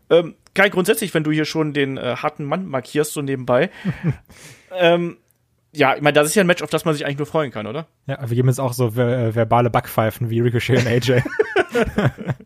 [0.10, 3.70] Ähm, Kai, grundsätzlich, wenn du hier schon den äh, harten Mann markierst, so nebenbei.
[4.78, 5.18] ähm,
[5.72, 7.52] ja, ich meine, das ist ja ein Match, auf das man sich eigentlich nur freuen
[7.52, 7.88] kann, oder?
[8.08, 11.22] Ja, wir geben jetzt auch so ver äh, verbale Backpfeifen wie Ricochet und AJ.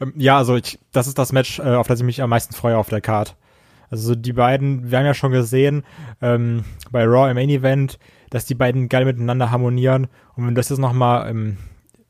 [0.00, 2.54] Ähm, ja, also ich, das ist das Match, äh, auf das ich mich am meisten
[2.54, 3.36] freue auf der Card.
[3.90, 5.82] Also so die beiden, wir haben ja schon gesehen
[6.22, 7.98] ähm, bei Raw im Main Event,
[8.30, 10.06] dass die beiden geil miteinander harmonieren.
[10.36, 11.56] Und wenn du das jetzt noch mal ähm,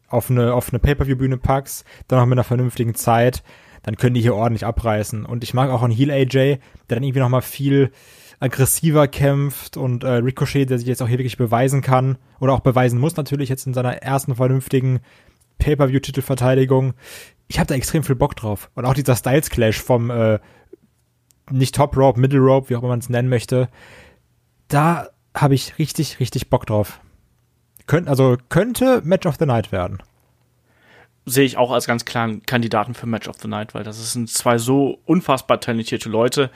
[0.08, 3.42] auf eine auf eine Pay-per-view-Bühne packst, dann noch mit einer vernünftigen Zeit,
[3.82, 5.24] dann können die hier ordentlich abreißen.
[5.24, 6.58] Und ich mag auch einen Heel AJ, der
[6.88, 7.90] dann irgendwie noch mal viel
[8.40, 12.60] aggressiver kämpft und äh, Ricochet, der sich jetzt auch hier wirklich beweisen kann oder auch
[12.60, 15.00] beweisen muss natürlich jetzt in seiner ersten vernünftigen
[15.58, 16.94] Pay-per-view-Titelverteidigung.
[17.50, 18.70] Ich habe da extrem viel Bock drauf.
[18.76, 20.38] Und auch dieser Styles Clash vom äh,
[21.50, 23.68] nicht Top Rope, Middle Rope, wie auch immer man es nennen möchte,
[24.68, 27.00] da habe ich richtig, richtig Bock drauf.
[27.88, 30.00] Könnt, also könnte Match of the Night werden.
[31.26, 34.30] sehe ich auch als ganz klaren Kandidaten für Match of the Night, weil das sind
[34.30, 36.52] zwei so unfassbar talentierte Leute,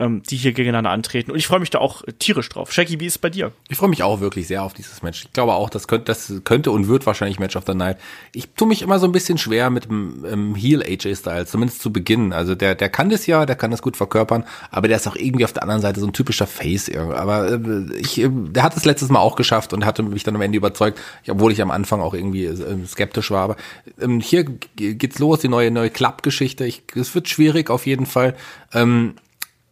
[0.00, 1.30] ähm, die hier gegeneinander antreten.
[1.30, 2.72] Und ich freue mich da auch tierisch drauf.
[2.72, 3.52] Shaggy, wie ist es bei dir?
[3.68, 5.24] Ich freue mich auch wirklich sehr auf dieses Match.
[5.26, 7.98] Ich glaube auch, das könnte, das könnte und wird wahrscheinlich Match of the Night.
[8.32, 11.82] Ich tue mich immer so ein bisschen schwer mit dem ähm, Heel AJ Styles, zumindest
[11.82, 12.32] zu Beginn.
[12.32, 15.16] Also der, der kann das ja, der kann das gut verkörpern, aber der ist auch
[15.16, 16.88] irgendwie auf der anderen Seite so ein typischer Face.
[16.88, 17.14] irgendwie.
[17.16, 20.34] Aber äh, ich, äh, der hat es letztes Mal auch geschafft und hatte mich dann
[20.34, 20.98] am Ende überzeugt,
[21.28, 23.42] obwohl ich am Anfang auch irgendwie äh, skeptisch war.
[23.44, 23.56] Aber
[24.00, 24.44] ähm, hier
[24.76, 26.64] geht's los, die neue neue Club-Geschichte.
[26.64, 28.34] Ich- Es wird schwierig auf jeden Fall.
[28.72, 29.14] Ähm,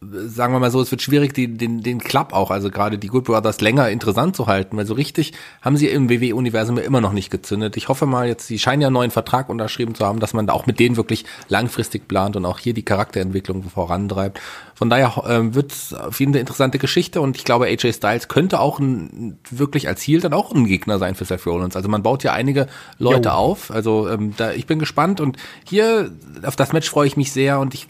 [0.01, 3.07] sagen wir mal so, es wird schwierig, die, den, den Club auch, also gerade die
[3.07, 7.01] Good Brothers länger interessant zu halten, weil so richtig haben sie im WWE-Universum ja immer
[7.01, 7.75] noch nicht gezündet.
[7.75, 10.47] Ich hoffe mal jetzt, sie scheinen ja einen neuen Vertrag unterschrieben zu haben, dass man
[10.47, 14.39] da auch mit denen wirklich langfristig plant und auch hier die Charakterentwicklung vorantreibt.
[14.73, 17.93] Von daher ähm, wird es auf jeden Fall eine interessante Geschichte und ich glaube, AJ
[17.93, 21.75] Styles könnte auch ein, wirklich als Heel dann auch ein Gegner sein für Seth Rollins.
[21.75, 22.67] Also man baut ja einige
[22.99, 23.35] Leute Jo.
[23.35, 23.69] auf.
[23.69, 25.35] Also ähm, da, ich bin gespannt und
[25.65, 26.11] hier
[26.43, 27.87] auf das Match freue ich mich sehr und ich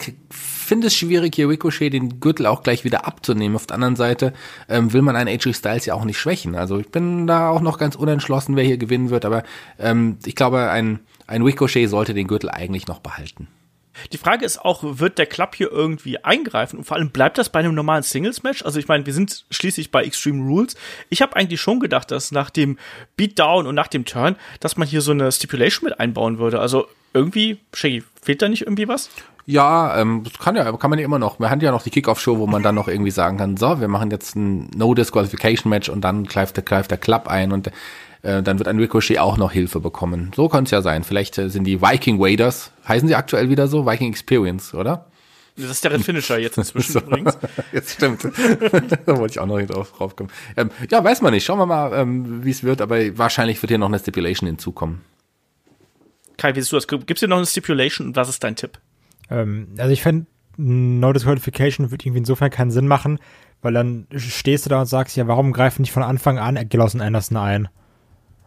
[0.69, 3.55] finde es schwierig, hier Ricochet den Gürtel auch gleich wieder abzunehmen.
[3.55, 4.33] Auf der anderen Seite
[4.69, 6.55] ähm, will man einen AJ Styles ja auch nicht schwächen.
[6.55, 9.43] Also ich bin da auch noch ganz unentschlossen, wer hier gewinnen wird, aber
[9.77, 13.47] ähm, ich glaube, ein, ein Ricochet sollte den Gürtel eigentlich noch behalten.
[14.13, 16.77] Die Frage ist auch, wird der Club hier irgendwie eingreifen?
[16.77, 18.63] Und vor allem, bleibt das bei einem normalen Singles-Match?
[18.63, 20.75] Also ich meine, wir sind schließlich bei Extreme Rules.
[21.09, 22.77] Ich habe eigentlich schon gedacht, dass nach dem
[23.17, 26.59] Beatdown und nach dem Turn, dass man hier so eine Stipulation mit einbauen würde.
[26.59, 29.09] Also irgendwie, Shaggy, fehlt da nicht irgendwie was?
[29.49, 31.39] Ja, ähm, kann ja, kann man ja immer noch.
[31.39, 33.87] Wir hatten ja noch die Kickoff-Show, wo man dann noch irgendwie sagen kann, so, wir
[33.87, 37.71] machen jetzt ein No-Disqualification-Match und dann greift der, greift der Club ein und
[38.21, 40.31] äh, dann wird ein Ricochet auch noch Hilfe bekommen.
[40.35, 41.03] So kann es ja sein.
[41.03, 43.87] Vielleicht äh, sind die Viking Waders, heißen sie aktuell wieder so?
[43.87, 45.07] Viking Experience, oder?
[45.57, 47.35] Das ist der Finisher jetzt inzwischen übrigens.
[47.73, 48.25] Jetzt stimmt.
[49.05, 50.29] da wollte ich auch noch nicht drauf, drauf kommen.
[50.57, 51.43] Ähm, ja, weiß man nicht.
[51.43, 55.01] Schauen wir mal, ähm, wie es wird, aber wahrscheinlich wird hier noch eine Stipulation hinzukommen.
[56.37, 56.87] Kai, wie siehst du das?
[56.87, 58.77] Gibt's hier noch eine Stipulation und was ist dein Tipp?
[59.29, 60.27] Ähm, also ich fände,
[60.57, 63.19] No Disqualification würde irgendwie insofern keinen Sinn machen,
[63.61, 66.95] weil dann stehst du da und sagst, ja, warum greifen nicht von Anfang an Gellos
[66.95, 67.67] und Anderson ein?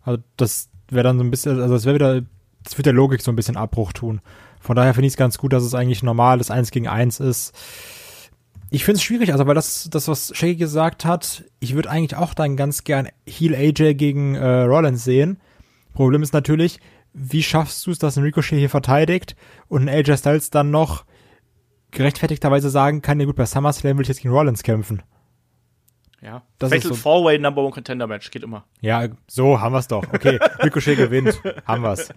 [0.02, 2.22] Also das wäre dann so ein bisschen, also das wäre wieder,
[2.64, 4.20] das wird der Logik so ein bisschen Abbruch tun.
[4.60, 7.18] Von daher finde ich es ganz gut, dass es eigentlich normal das Eins gegen Eins
[7.18, 7.52] ist.
[8.70, 12.16] Ich finde es schwierig, also weil das, das was Shaggy gesagt hat, ich würde eigentlich
[12.16, 15.38] auch dann ganz gern Heel AJ gegen äh, Rollins sehen.
[15.92, 16.78] Problem ist natürlich,
[17.14, 19.36] wie schaffst du es, dass ein Ricochet hier verteidigt
[19.68, 21.04] und ein AJ Styles dann noch
[21.90, 25.02] gerechtfertigterweise sagen kann, ja gut, bei SummerSlam will ich jetzt gegen Rollins kämpfen.
[26.22, 26.42] Ja.
[26.58, 28.64] Das Fatal so Four-Way Number One Contender Match geht immer.
[28.80, 30.04] Ja, so haben wir's doch.
[30.12, 32.10] Okay, Ricochet gewinnt, haben wir's.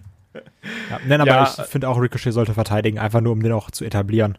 [0.90, 3.70] Ja, nein, aber ja, ich finde auch Ricochet sollte verteidigen, einfach nur um den auch
[3.70, 4.38] zu etablieren.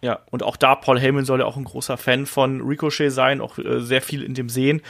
[0.00, 3.40] Ja, und auch da, Paul Heyman soll ja auch ein großer Fan von Ricochet sein,
[3.40, 4.82] auch äh, sehr viel in dem sehen.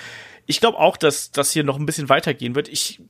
[0.47, 2.69] Ich glaube auch, dass das hier noch ein bisschen weitergehen wird.
[2.69, 3.03] Ich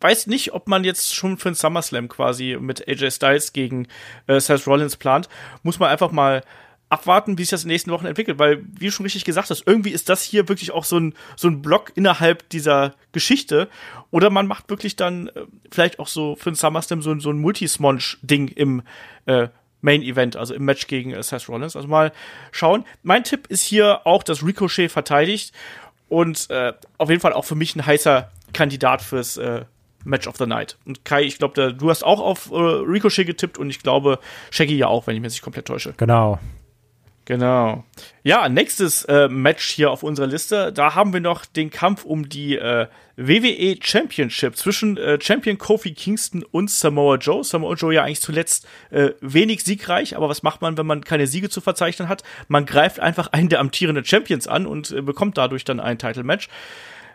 [0.00, 3.88] weiß nicht, ob man jetzt schon für ein SummerSlam quasi mit AJ Styles gegen
[4.26, 5.28] äh, Seth Rollins plant.
[5.62, 6.42] Muss man einfach mal
[6.88, 9.50] abwarten, wie sich das in den nächsten Wochen entwickelt, weil, wie du schon richtig gesagt
[9.50, 13.68] hast, irgendwie ist das hier wirklich auch so ein, so ein Block innerhalb dieser Geschichte.
[14.10, 17.38] Oder man macht wirklich dann äh, vielleicht auch so für ein SummerSlam so, so ein
[17.38, 18.82] Multismonge-Ding im
[19.26, 19.48] äh,
[19.80, 21.76] Main Event, also im Match gegen äh, Seth Rollins.
[21.76, 22.12] Also mal
[22.52, 22.84] schauen.
[23.02, 25.52] Mein Tipp ist hier auch, dass Ricochet verteidigt
[26.08, 29.64] und äh, auf jeden Fall auch für mich ein heißer Kandidat fürs äh,
[30.04, 30.76] Match of the Night.
[30.84, 34.18] Und Kai, ich glaube, du hast auch auf äh, Ricochet getippt und ich glaube,
[34.50, 35.94] Shaggy ja auch, wenn ich mich nicht komplett täusche.
[35.96, 36.38] Genau.
[37.26, 37.84] Genau.
[38.22, 40.72] Ja, nächstes äh, Match hier auf unserer Liste.
[40.72, 42.86] Da haben wir noch den Kampf um die äh,
[43.16, 47.42] WWE Championship zwischen äh, Champion Kofi Kingston und Samoa Joe.
[47.42, 51.26] Samoa Joe ja eigentlich zuletzt äh, wenig siegreich, aber was macht man, wenn man keine
[51.26, 52.24] Siege zu verzeichnen hat?
[52.48, 56.24] Man greift einfach einen der amtierenden Champions an und äh, bekommt dadurch dann ein Title
[56.24, 56.48] Match.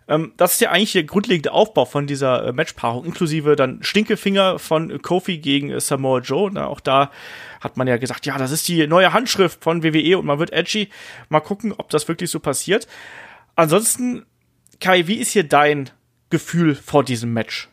[0.10, 4.58] Ähm, das ist ja eigentlich der grundlegende Aufbau von dieser äh, Matchpaarung, inklusive dann Stinkefinger
[4.58, 6.50] von Kofi gegen äh, Samoa Joe.
[6.52, 7.12] Na, auch da
[7.62, 10.52] hat man ja gesagt, ja, das ist die neue Handschrift von WWE und man wird
[10.52, 10.90] edgy.
[11.30, 12.88] Mal gucken, ob das wirklich so passiert.
[13.56, 14.26] Ansonsten,
[14.80, 15.92] Kai, wie ist hier dein
[16.32, 17.70] Gefühl vor diesem Match?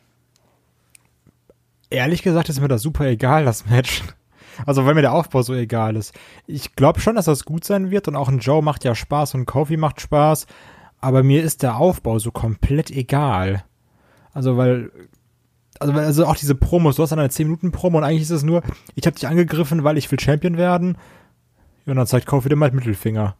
[1.89, 4.03] Ehrlich gesagt ist mir das super egal, das Match.
[4.65, 6.13] Also weil mir der Aufbau so egal ist.
[6.45, 9.35] Ich glaube schon, dass das gut sein wird und auch ein Joe macht ja Spaß
[9.35, 10.47] und Kofi macht Spaß
[10.99, 13.63] aber mir ist der Aufbau so komplett egal.
[14.33, 14.91] Also, weil,
[15.79, 18.63] also, also auch diese Promos, du hast dann eine 10-Minuten-Promo und eigentlich ist es nur,
[18.95, 20.97] ich habe dich angegriffen, weil ich will Champion werden.
[21.85, 23.35] Und dann zeigt Kofi dem halt Mittelfinger.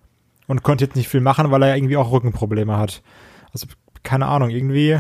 [0.48, 3.02] Und konnte jetzt nicht viel machen, weil er irgendwie auch Rückenprobleme hat.
[3.52, 3.68] Also,
[4.04, 5.00] keine Ahnung, irgendwie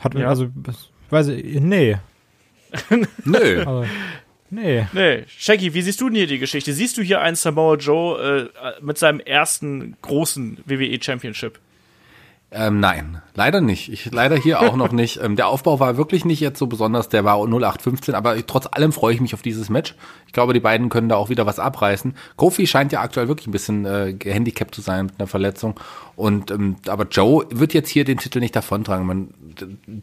[0.00, 0.28] hat, ja.
[0.28, 0.48] also,
[1.10, 1.96] weiß ich, nee.
[3.24, 3.64] Nö.
[3.64, 3.84] Also,
[4.50, 4.86] Nee.
[4.92, 5.24] Nee.
[5.28, 6.72] Shaggy, wie siehst du denn hier die Geschichte?
[6.72, 11.58] Siehst du hier einen Samoa Joe äh, mit seinem ersten großen WWE Championship?
[12.52, 13.92] Ähm, nein, leider nicht.
[13.92, 15.20] Ich leider hier auch noch nicht.
[15.22, 18.66] Ähm, der Aufbau war wirklich nicht jetzt so besonders, der war 0815, aber ich, trotz
[18.66, 19.94] allem freue ich mich auf dieses Match.
[20.26, 22.16] Ich glaube, die beiden können da auch wieder was abreißen.
[22.34, 25.78] Kofi scheint ja aktuell wirklich ein bisschen äh, gehandicapt zu sein mit einer Verletzung.
[26.16, 29.06] Und ähm, aber Joe wird jetzt hier den Titel nicht davontragen.
[29.06, 29.28] Man,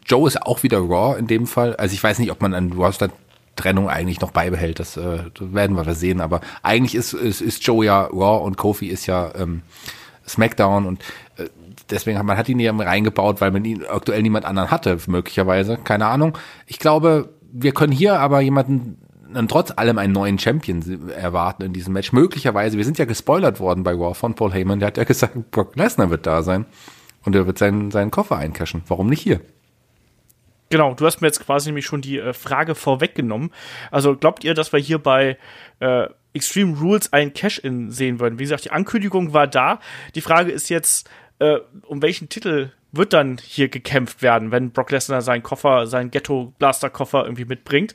[0.06, 1.76] Joe ist auch wieder Raw in dem Fall.
[1.76, 3.10] Also ich weiß nicht, ob man an Roster
[3.58, 4.78] Trennung eigentlich noch beibehält.
[4.78, 6.20] Das, äh, das werden wir sehen.
[6.20, 9.62] Aber eigentlich ist, ist, ist Joe ja Raw und Kofi ist ja ähm,
[10.26, 11.02] SmackDown und
[11.36, 11.44] äh,
[11.90, 15.76] deswegen hat man hat ihn hier reingebaut, weil man ihn aktuell niemand anderen hatte, möglicherweise.
[15.76, 16.38] Keine Ahnung.
[16.66, 18.98] Ich glaube, wir können hier aber jemanden
[19.32, 22.12] dann trotz allem einen neuen Champion erwarten in diesem Match.
[22.12, 25.50] Möglicherweise, wir sind ja gespoilert worden bei Raw von Paul Heyman, der hat ja gesagt,
[25.50, 26.64] Brock Lesnar wird da sein
[27.24, 28.82] und er wird seinen, seinen Koffer eincashen.
[28.86, 29.40] Warum nicht hier?
[30.70, 33.50] Genau, du hast mir jetzt quasi nämlich schon die äh, Frage vorweggenommen.
[33.90, 35.38] Also glaubt ihr, dass wir hier bei
[35.80, 38.38] äh, Extreme Rules ein Cash-In sehen würden?
[38.38, 39.80] Wie gesagt, die Ankündigung war da.
[40.14, 41.08] Die Frage ist jetzt,
[41.38, 46.10] äh, um welchen Titel wird dann hier gekämpft werden, wenn Brock Lesnar seinen Koffer, seinen
[46.10, 47.94] Ghetto-Blaster-Koffer irgendwie mitbringt?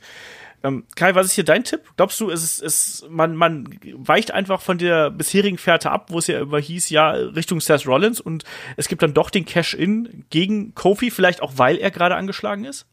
[0.64, 1.82] Ähm, Kai, was ist hier dein Tipp?
[1.98, 6.26] Glaubst du, es ist, man, man weicht einfach von der bisherigen Fährte ab, wo es
[6.26, 8.44] ja immer hieß, ja, Richtung Seth Rollins und
[8.78, 12.86] es gibt dann doch den Cash-In gegen Kofi, vielleicht auch, weil er gerade angeschlagen ist?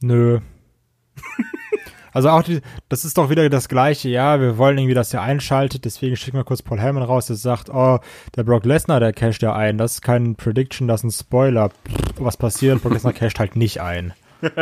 [0.00, 0.38] Nö.
[2.12, 5.22] also auch die, das ist doch wieder das Gleiche, ja, wir wollen irgendwie, dass er
[5.22, 7.98] einschaltet, deswegen schicken wir kurz Paul Heyman raus, der sagt, oh,
[8.36, 11.70] der Brock Lesnar, der casht ja ein, das ist kein Prediction, das ist ein Spoiler.
[12.16, 12.80] Was passiert?
[12.80, 14.12] Brock Lesnar casht halt nicht ein.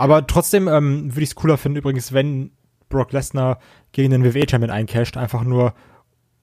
[0.00, 2.52] Aber trotzdem ähm, würde ich es cooler finden, übrigens, wenn
[2.88, 3.58] Brock Lesnar
[3.92, 5.74] gegen den WWE-Champion eincasht, einfach nur,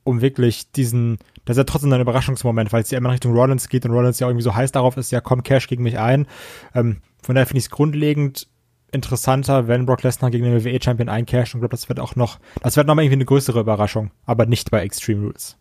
[0.04, 3.68] um wirklich diesen, das ist ja trotzdem ein Überraschungsmoment, weil es ja immer Richtung Rollins
[3.68, 6.28] geht und Rollins ja irgendwie so heiß darauf ist, ja komm, Cash gegen mich ein.
[6.76, 8.48] Ähm, von daher finde ich es grundlegend
[8.92, 12.78] interessanter, wenn Brock Lesnar gegen den WWE-Champion eincasht und glaube, das wird auch noch, das
[12.78, 15.58] wird nochmal irgendwie eine größere Überraschung, aber nicht bei Extreme Rules.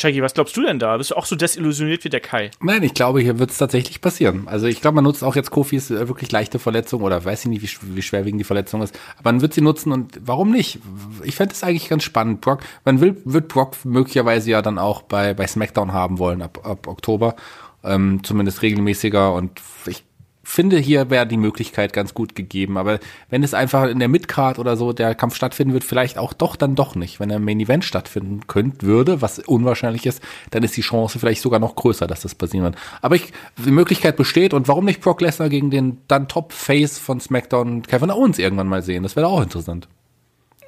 [0.00, 0.96] Shaggy, was glaubst du denn da?
[0.96, 2.52] Bist du auch so desillusioniert wie der Kai?
[2.60, 4.46] Nein, ich glaube, hier wird es tatsächlich passieren.
[4.46, 7.50] Also ich glaube, man nutzt auch jetzt Kofis äh, wirklich leichte Verletzung oder weiß ich
[7.50, 8.96] nicht, wie, wie schwerwiegend die Verletzung ist.
[9.18, 10.78] Aber man wird sie nutzen und warum nicht?
[11.24, 12.42] Ich fände es eigentlich ganz spannend.
[12.42, 16.60] Brock, man will, wird Brock möglicherweise ja dann auch bei, bei SmackDown haben wollen ab,
[16.64, 17.34] ab Oktober.
[17.82, 20.04] Ähm, zumindest regelmäßiger und ich
[20.48, 22.78] finde, hier wäre die Möglichkeit ganz gut gegeben.
[22.78, 26.32] Aber wenn es einfach in der Midcard oder so der Kampf stattfinden wird, vielleicht auch
[26.32, 27.20] doch dann doch nicht.
[27.20, 31.42] Wenn im Main Event stattfinden könnte, würde, was unwahrscheinlich ist, dann ist die Chance vielleicht
[31.42, 32.76] sogar noch größer, dass das passieren wird.
[33.02, 36.98] Aber ich, die Möglichkeit besteht und warum nicht Brock Lesnar gegen den dann Top Face
[36.98, 39.02] von SmackDown Kevin Owens irgendwann mal sehen?
[39.02, 39.86] Das wäre auch interessant.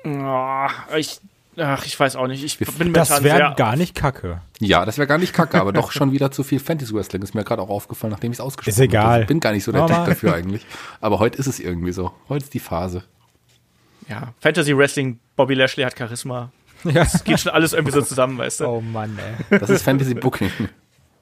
[0.04, 0.66] Oh,
[0.96, 1.20] ich
[1.60, 2.42] Ach, ich weiß auch nicht.
[2.42, 4.40] Ich bin das wäre gar nicht kacke.
[4.60, 7.22] Ja, das wäre gar nicht kacke, aber doch schon wieder zu viel Fantasy Wrestling.
[7.22, 8.84] Ist mir gerade auch aufgefallen, nachdem ich es ausgesprochen habe.
[8.84, 9.04] Ist egal.
[9.04, 9.20] habe.
[9.22, 10.64] Ich bin gar nicht so der Tag dafür eigentlich.
[11.00, 12.12] Aber heute ist es irgendwie so.
[12.28, 13.04] Heute ist die Phase.
[14.08, 16.50] Ja, Fantasy Wrestling, Bobby Lashley hat Charisma.
[16.84, 17.02] Ja.
[17.02, 18.66] Es geht schon alles irgendwie so zusammen, weißt du?
[18.66, 19.18] Oh Mann,
[19.50, 19.58] ey.
[19.58, 20.50] Das ist Fantasy Booking.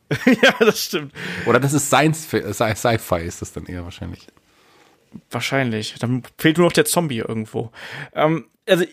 [0.43, 1.13] ja, das stimmt.
[1.47, 4.29] Oder das ist Science, Sci-Fi ist das dann eher wahrscheinlich.
[5.31, 5.97] Wahrscheinlich.
[5.99, 7.73] Dann fehlt nur noch der Zombie irgendwo.
[8.15, 8.85] Ähm, also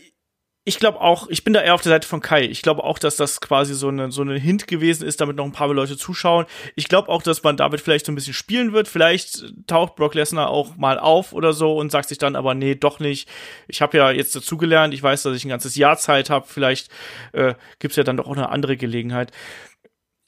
[0.68, 2.41] ich glaube auch, ich bin da eher auf der Seite von Kai.
[2.43, 5.45] Ich glaube auch, dass das quasi so eine so eine Hint gewesen ist, damit noch
[5.45, 6.47] ein paar Leute zuschauen.
[6.76, 8.88] Ich glaube auch, dass man damit vielleicht so ein bisschen spielen wird.
[8.88, 12.74] Vielleicht taucht Brock Lesnar auch mal auf oder so und sagt sich dann aber nee,
[12.74, 13.30] doch nicht.
[13.68, 14.95] Ich habe ja jetzt dazugelernt.
[14.95, 16.47] Ich weiß, dass ich ein ganzes Jahr Zeit habe.
[16.49, 16.89] Vielleicht
[17.34, 19.32] äh, gibt's ja dann doch auch eine andere Gelegenheit.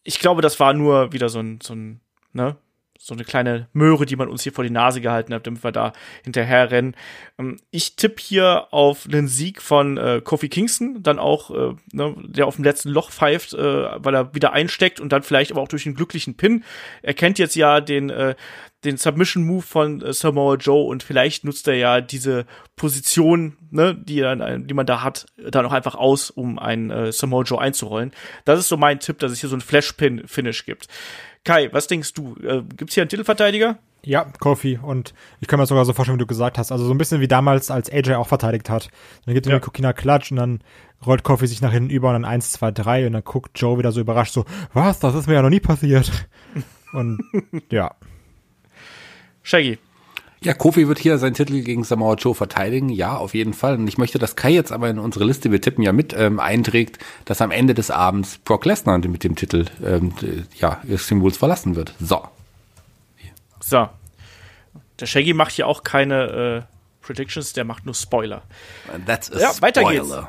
[0.03, 1.99] Ich glaube, das war nur wieder so ein so ein
[2.33, 2.57] ne
[2.99, 5.71] so eine kleine Möhre, die man uns hier vor die Nase gehalten hat, damit wir
[5.71, 5.93] da
[6.23, 6.95] hinterher rennen.
[7.39, 12.15] Ähm, ich tippe hier auf einen Sieg von äh, Kofi Kingston, dann auch, äh, ne,
[12.27, 15.61] der auf dem letzten Loch pfeift, äh, weil er wieder einsteckt und dann vielleicht aber
[15.61, 16.63] auch durch einen glücklichen Pin.
[17.01, 18.35] Er kennt jetzt ja den, äh,
[18.83, 23.95] den Submission Move von äh, Samoa Joe und vielleicht nutzt er ja diese Position, ne,
[23.95, 27.59] die, dann, die man da hat, dann auch einfach aus, um einen äh, Samoa Joe
[27.59, 28.11] einzurollen.
[28.45, 30.87] Das ist so mein Tipp, dass es hier so ein Flash-Pin-Finish gibt.
[31.43, 32.35] Kai, was denkst du?
[32.43, 33.77] Äh, Gibt es hier einen Titelverteidiger?
[34.03, 34.79] Ja, Kofi.
[34.81, 36.71] Und ich kann mir sogar so vorstellen, wie du gesagt hast.
[36.71, 38.89] Also so ein bisschen wie damals, als AJ auch verteidigt hat.
[39.25, 39.59] Dann geht ja.
[39.59, 40.61] Kokina Klatsch und dann
[41.05, 43.77] rollt Kofi sich nach hinten über und dann 1, 2, 3 und dann guckt Joe
[43.77, 46.11] wieder so überrascht so, was, das ist mir ja noch nie passiert.
[46.93, 47.19] und
[47.71, 47.95] ja.
[49.47, 49.77] Shaggy.
[50.43, 52.89] Ja, Kofi wird hier seinen Titel gegen Samoa Joe verteidigen.
[52.89, 53.75] Ja, auf jeden Fall.
[53.75, 56.39] Und ich möchte, dass Kai jetzt aber in unsere Liste, wir tippen ja mit, ähm,
[56.41, 60.13] einträgt, dass am Ende des Abends Brock Lesnar mit dem Titel, ähm,
[60.59, 61.95] ja, Extreme Rules verlassen wird.
[61.99, 62.27] So.
[63.61, 63.89] So.
[64.99, 68.43] Der Shaggy macht hier auch keine äh, Predictions, der macht nur Spoiler.
[69.05, 69.61] That's a ja, spoiler.
[69.61, 70.27] weiter geht's.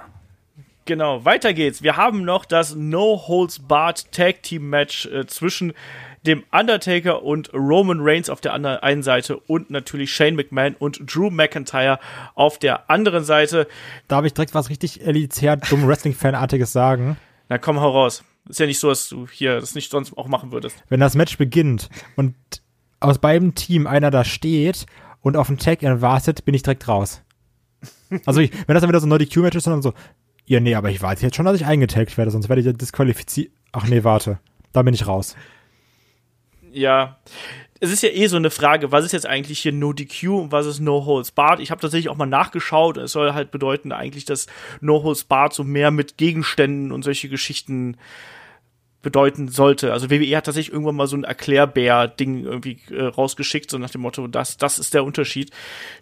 [0.85, 1.83] Genau, weiter geht's.
[1.83, 5.75] Wir haben noch das No Holds Barred Tag Team Match äh, zwischen
[6.23, 11.01] dem Undertaker und Roman Reigns auf der anderen einen Seite und natürlich Shane McMahon und
[11.15, 11.99] Drew McIntyre
[12.35, 13.67] auf der anderen Seite.
[14.09, 17.17] Darf ich direkt was richtig elitär, dumm Wrestling-Fanartiges sagen?
[17.49, 18.25] Na komm, hau raus.
[18.49, 20.83] Ist ja nicht so, dass du hier das nicht sonst auch machen würdest.
[20.89, 22.35] Wenn das Match beginnt und
[23.01, 24.87] aus beidem Team einer da steht
[25.21, 27.23] und auf den Tag wartet, bin ich direkt raus.
[28.25, 29.93] Also ich, wenn das dann wieder so ein No-DQ-Match ist, dann so,
[30.47, 32.73] ja, nee, aber ich warte jetzt schon, dass ich eingetaggt werde, sonst werde ich ja
[32.73, 33.53] disqualifiziert.
[33.73, 34.39] Ach nee, warte.
[34.73, 35.37] Da bin ich raus
[36.73, 37.19] ja,
[37.81, 40.53] es ist ja eh so eine Frage, was ist jetzt eigentlich hier No DQ und
[40.53, 41.61] was ist No Holds Barred?
[41.61, 42.97] Ich habe tatsächlich auch mal nachgeschaut.
[42.97, 44.47] Es soll halt bedeuten eigentlich, dass
[44.81, 47.97] No Holds Barred so mehr mit Gegenständen und solche Geschichten
[49.09, 49.95] bedeuten sollte.
[49.95, 54.03] Also WWE hat tatsächlich irgendwann mal so ein Erklärbär-Ding irgendwie äh, rausgeschickt, so nach dem
[54.03, 55.51] Motto, das, das ist der Unterschied.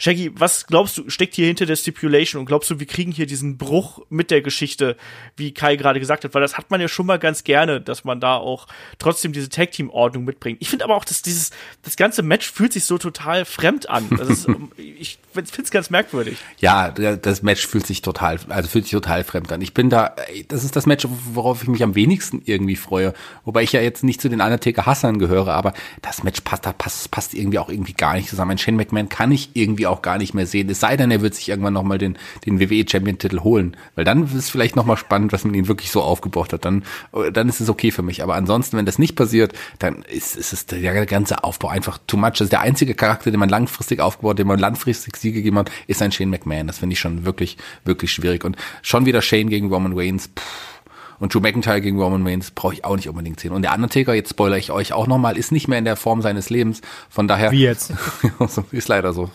[0.00, 3.26] Shaggy, was glaubst du, steckt hier hinter der Stipulation und glaubst du, wir kriegen hier
[3.26, 4.96] diesen Bruch mit der Geschichte,
[5.36, 8.02] wie Kai gerade gesagt hat, weil das hat man ja schon mal ganz gerne, dass
[8.02, 8.66] man da auch
[8.98, 10.58] trotzdem diese Tag-Team-Ordnung mitbringt.
[10.60, 11.52] Ich finde aber auch, dass dieses,
[11.82, 14.08] das ganze Match fühlt sich so total fremd an.
[14.18, 16.38] Das ist, ich finde es ganz merkwürdig.
[16.58, 19.60] Ja, das Match fühlt sich total, also fühlt sich total fremd an.
[19.60, 20.16] Ich bin da,
[20.48, 22.95] das ist das Match, worauf ich mich am wenigsten irgendwie freue.
[23.44, 25.72] Wobei ich ja jetzt nicht zu den Undertaker-Hassern gehöre, aber
[26.02, 28.52] das Match passt, da passt, passt irgendwie auch irgendwie gar nicht zusammen.
[28.52, 30.68] Ein Shane McMahon kann ich irgendwie auch gar nicht mehr sehen.
[30.70, 33.76] Es sei denn, er wird sich irgendwann nochmal den, den WWE-Champion-Titel holen.
[33.94, 36.64] Weil dann ist vielleicht nochmal spannend, was man ihn wirklich so aufgebaut hat.
[36.64, 36.84] Dann,
[37.32, 38.22] dann ist es okay für mich.
[38.22, 42.16] Aber ansonsten, wenn das nicht passiert, dann ist, ist es der ganze Aufbau einfach too
[42.16, 42.32] much.
[42.32, 45.70] Das ist der einzige Charakter, den man langfristig aufgebaut, den man langfristig Siege gegeben hat,
[45.86, 46.66] ist ein Shane McMahon.
[46.66, 48.44] Das finde ich schon wirklich, wirklich schwierig.
[48.44, 50.30] Und schon wieder Shane gegen Roman Reigns.
[50.36, 50.75] Pff
[51.18, 53.52] und Drew McIntyre gegen Roman Reigns brauche ich auch nicht unbedingt sehen.
[53.52, 56.22] Und der Undertaker, jetzt spoilere ich euch auch nochmal, ist nicht mehr in der Form
[56.22, 56.80] seines Lebens.
[57.08, 57.50] Von daher.
[57.50, 57.92] Wie jetzt?
[58.72, 59.30] ist leider so.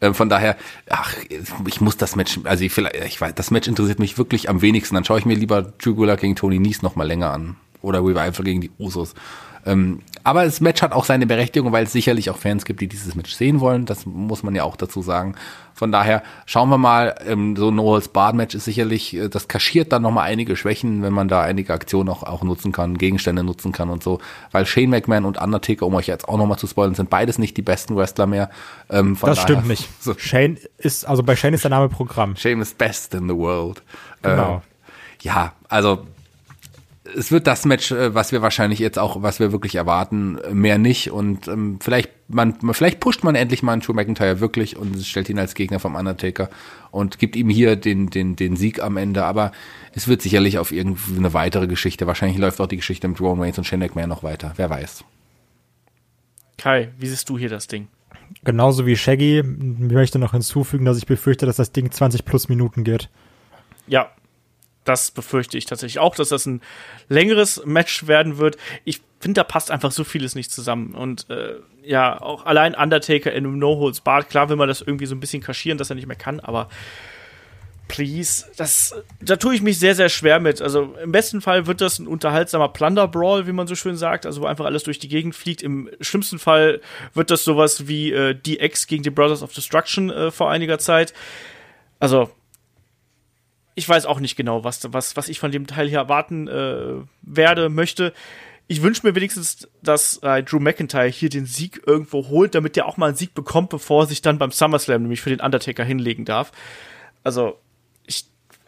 [0.00, 0.56] Ähm, von daher,
[0.88, 1.14] ach,
[1.66, 4.94] ich muss das Match, also ich, ich weiß, das Match interessiert mich wirklich am wenigsten.
[4.94, 7.56] Dann schaue ich mir lieber Drew Gulak gegen Tony Nies nochmal länger an.
[7.82, 9.14] Oder Revival gegen die Usos.
[9.64, 12.88] Ähm, aber das Match hat auch seine Berechtigung, weil es sicherlich auch Fans gibt, die
[12.88, 13.86] dieses Match sehen wollen.
[13.86, 15.36] Das muss man ja auch dazu sagen.
[15.72, 19.46] Von daher schauen wir mal, ähm, so ein No Bar Match ist sicherlich, äh, das
[19.46, 23.44] kaschiert dann nochmal einige Schwächen, wenn man da einige Aktionen auch, auch nutzen kann, Gegenstände
[23.44, 24.18] nutzen kann und so.
[24.50, 27.56] Weil Shane McMahon und Undertaker, um euch jetzt auch nochmal zu spoilern, sind beides nicht
[27.56, 28.50] die besten Wrestler mehr.
[28.90, 29.88] Ähm, das stimmt nicht.
[30.00, 30.14] So.
[30.18, 32.34] Shane ist, also bei Shane ist der Name Programm.
[32.34, 33.80] Shane is best in the world.
[34.22, 34.56] Genau.
[34.56, 36.04] Äh, ja, also
[37.14, 40.78] es wird das Match, äh, was wir wahrscheinlich jetzt auch, was wir wirklich erwarten, mehr
[40.78, 41.10] nicht.
[41.10, 45.28] Und ähm, vielleicht, man, vielleicht pusht man endlich mal einen Drew McIntyre wirklich und stellt
[45.28, 46.48] ihn als Gegner vom Undertaker
[46.90, 49.24] und gibt ihm hier den, den, den Sieg am Ende.
[49.24, 49.52] Aber
[49.92, 52.06] es wird sicherlich auf irgendeine weitere Geschichte.
[52.06, 54.52] Wahrscheinlich läuft auch die Geschichte mit Roman Reigns und Shane McMahon noch weiter.
[54.56, 55.04] Wer weiß.
[56.58, 57.88] Kai, wie siehst du hier das Ding?
[58.44, 59.38] Genauso wie Shaggy.
[59.38, 63.08] Ich möchte noch hinzufügen, dass ich befürchte, dass das Ding 20 plus Minuten geht.
[63.86, 64.10] Ja,
[64.88, 66.62] das befürchte ich tatsächlich auch, dass das ein
[67.08, 68.56] längeres Match werden wird.
[68.84, 70.94] Ich finde, da passt einfach so vieles nicht zusammen.
[70.94, 75.14] Und äh, ja, auch allein Undertaker in einem No-Holds-Bart, klar will man das irgendwie so
[75.14, 76.68] ein bisschen kaschieren, dass er nicht mehr kann, aber
[77.88, 80.60] please, das, da tue ich mich sehr, sehr schwer mit.
[80.60, 84.42] Also im besten Fall wird das ein unterhaltsamer Plunder-Brawl, wie man so schön sagt, also
[84.42, 85.62] wo einfach alles durch die Gegend fliegt.
[85.62, 86.80] Im schlimmsten Fall
[87.14, 91.12] wird das sowas wie äh, DX gegen die Brothers of Destruction äh, vor einiger Zeit.
[92.00, 92.30] Also
[93.76, 96.94] ich weiß auch nicht genau, was, was, was ich von dem Teil hier erwarten äh,
[97.22, 98.12] werde, möchte.
[98.68, 102.86] Ich wünsche mir wenigstens, dass äh, Drew McIntyre hier den Sieg irgendwo holt, damit der
[102.86, 105.84] auch mal einen Sieg bekommt, bevor er sich dann beim SummerSlam nämlich für den Undertaker
[105.84, 106.52] hinlegen darf.
[107.22, 107.58] Also,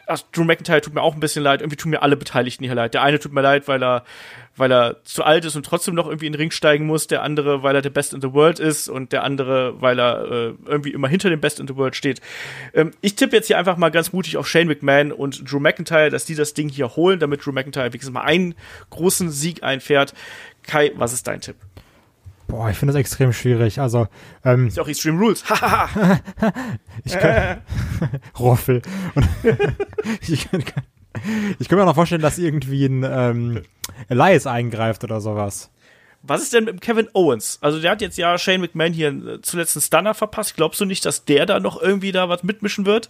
[0.09, 1.61] ach, Drew McIntyre tut mir auch ein bisschen leid.
[1.61, 2.93] Irgendwie tun mir alle Beteiligten hier leid.
[2.93, 4.03] Der eine tut mir leid, weil er,
[4.55, 7.07] weil er zu alt ist und trotzdem noch irgendwie in den Ring steigen muss.
[7.07, 8.89] Der andere, weil er der Best in the World ist.
[8.89, 12.21] Und der andere, weil er äh, irgendwie immer hinter dem Best in the World steht.
[12.73, 16.09] Ähm, ich tippe jetzt hier einfach mal ganz mutig auf Shane McMahon und Drew McIntyre,
[16.09, 18.55] dass die das Ding hier holen, damit Drew McIntyre wenigstens mal einen
[18.89, 20.13] großen Sieg einfährt.
[20.63, 21.55] Kai, was ist dein Tipp?
[22.49, 23.79] Boah, ich finde das extrem schwierig.
[23.79, 24.07] Also,
[24.43, 25.43] ähm, ist ja auch Extreme Rules.
[27.05, 27.61] ich kann,
[28.39, 28.81] Roffel.
[30.21, 30.63] Ich kann,
[31.59, 33.61] ich kann mir auch noch vorstellen, dass irgendwie ein ähm,
[34.07, 35.69] Elias eingreift oder sowas.
[36.23, 37.59] Was ist denn mit Kevin Owens?
[37.61, 40.55] Also der hat jetzt ja Shane McMahon hier äh, zuletzt einen Stunner verpasst.
[40.55, 43.09] Glaubst du nicht, dass der da noch irgendwie da was mitmischen wird?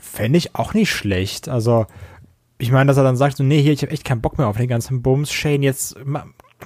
[0.00, 1.48] Fände ich auch nicht schlecht.
[1.48, 1.86] Also
[2.58, 4.46] ich meine, dass er dann sagt so, nee, hier, ich habe echt keinen Bock mehr
[4.46, 5.32] auf den ganzen Bums.
[5.32, 5.96] Shane, jetzt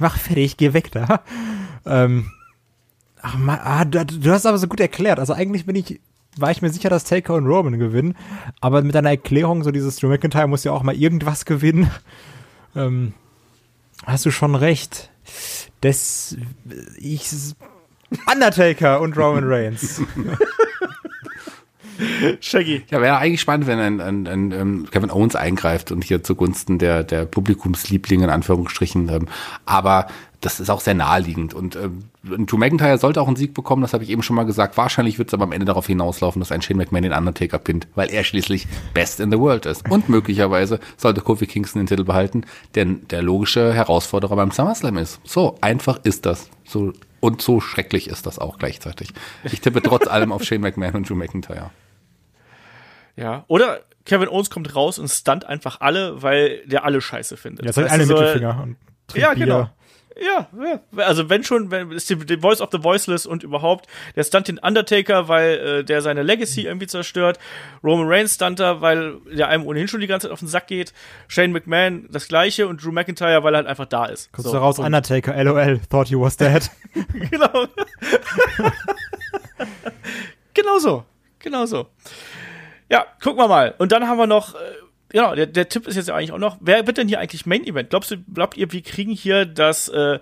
[0.00, 1.22] mach fertig, geh weg da.
[1.84, 2.30] Ähm,
[3.22, 5.18] ach, man, ah, du, du hast aber so gut erklärt.
[5.18, 6.00] Also eigentlich bin ich,
[6.36, 8.16] war ich mir sicher, dass Taker und Roman gewinnen.
[8.60, 11.90] Aber mit deiner Erklärung, so dieses Drew McIntyre muss ja auch mal irgendwas gewinnen.
[12.74, 13.14] Ähm,
[14.04, 15.10] hast du schon recht.
[15.80, 16.36] Das,
[16.98, 17.28] ich,
[18.30, 20.00] Undertaker und Roman Reigns.
[22.40, 22.82] Shaggy.
[22.90, 26.78] Ja, wäre eigentlich spannend, wenn ein, ein, ein, ähm, Kevin Owens eingreift und hier zugunsten
[26.78, 29.08] der, der Publikumslieblinge in Anführungsstrichen.
[29.08, 29.28] Ähm,
[29.64, 30.06] aber
[30.40, 31.54] das ist auch sehr naheliegend.
[31.54, 34.44] Und ähm, Drew McIntyre sollte auch einen Sieg bekommen, das habe ich eben schon mal
[34.44, 34.76] gesagt.
[34.76, 37.88] Wahrscheinlich wird es aber am Ende darauf hinauslaufen, dass ein Shane McMahon den Undertaker pinnt,
[37.94, 39.90] weil er schließlich Best in the World ist.
[39.90, 42.44] Und möglicherweise sollte Kofi Kingston den Titel behalten,
[42.74, 45.20] denn der logische Herausforderer beim SummerSlam ist.
[45.24, 46.48] So einfach ist das.
[46.64, 49.12] So, und so schrecklich ist das auch gleichzeitig.
[49.44, 51.70] Ich tippe trotz allem auf Shane McMahon und Drew McIntyre.
[53.16, 57.66] Ja, oder Kevin Owens kommt raus und stunt einfach alle, weil der alle scheiße findet.
[57.66, 58.76] Ja, zeigt eine so, Mittelfinger und
[59.14, 59.44] Ja, Bier.
[59.44, 59.70] genau.
[60.18, 63.86] Ja, ja, also wenn schon, wenn ist die, die Voice of the Voiceless und überhaupt,
[64.14, 67.38] der stunt den Undertaker, weil äh, der seine Legacy irgendwie zerstört,
[67.84, 70.94] Roman Reigns stunter, weil der einem ohnehin schon die ganze Zeit auf den Sack geht,
[71.28, 74.32] Shane McMahon das gleiche und Drew McIntyre, weil er halt einfach da ist.
[74.32, 76.70] Kommst so, du raus, Undertaker, LOL, thought you was dead.
[77.30, 77.66] genau.
[80.54, 81.04] genau so,
[81.40, 81.88] genau so.
[82.90, 83.74] Ja, gucken wir mal.
[83.78, 84.58] Und dann haben wir noch, äh,
[85.08, 87.66] genau, der, der Tipp ist jetzt eigentlich auch noch, wer wird denn hier eigentlich Main
[87.66, 87.90] Event?
[87.90, 90.18] Glaubst du, glaubt ihr, wir kriegen hier das äh,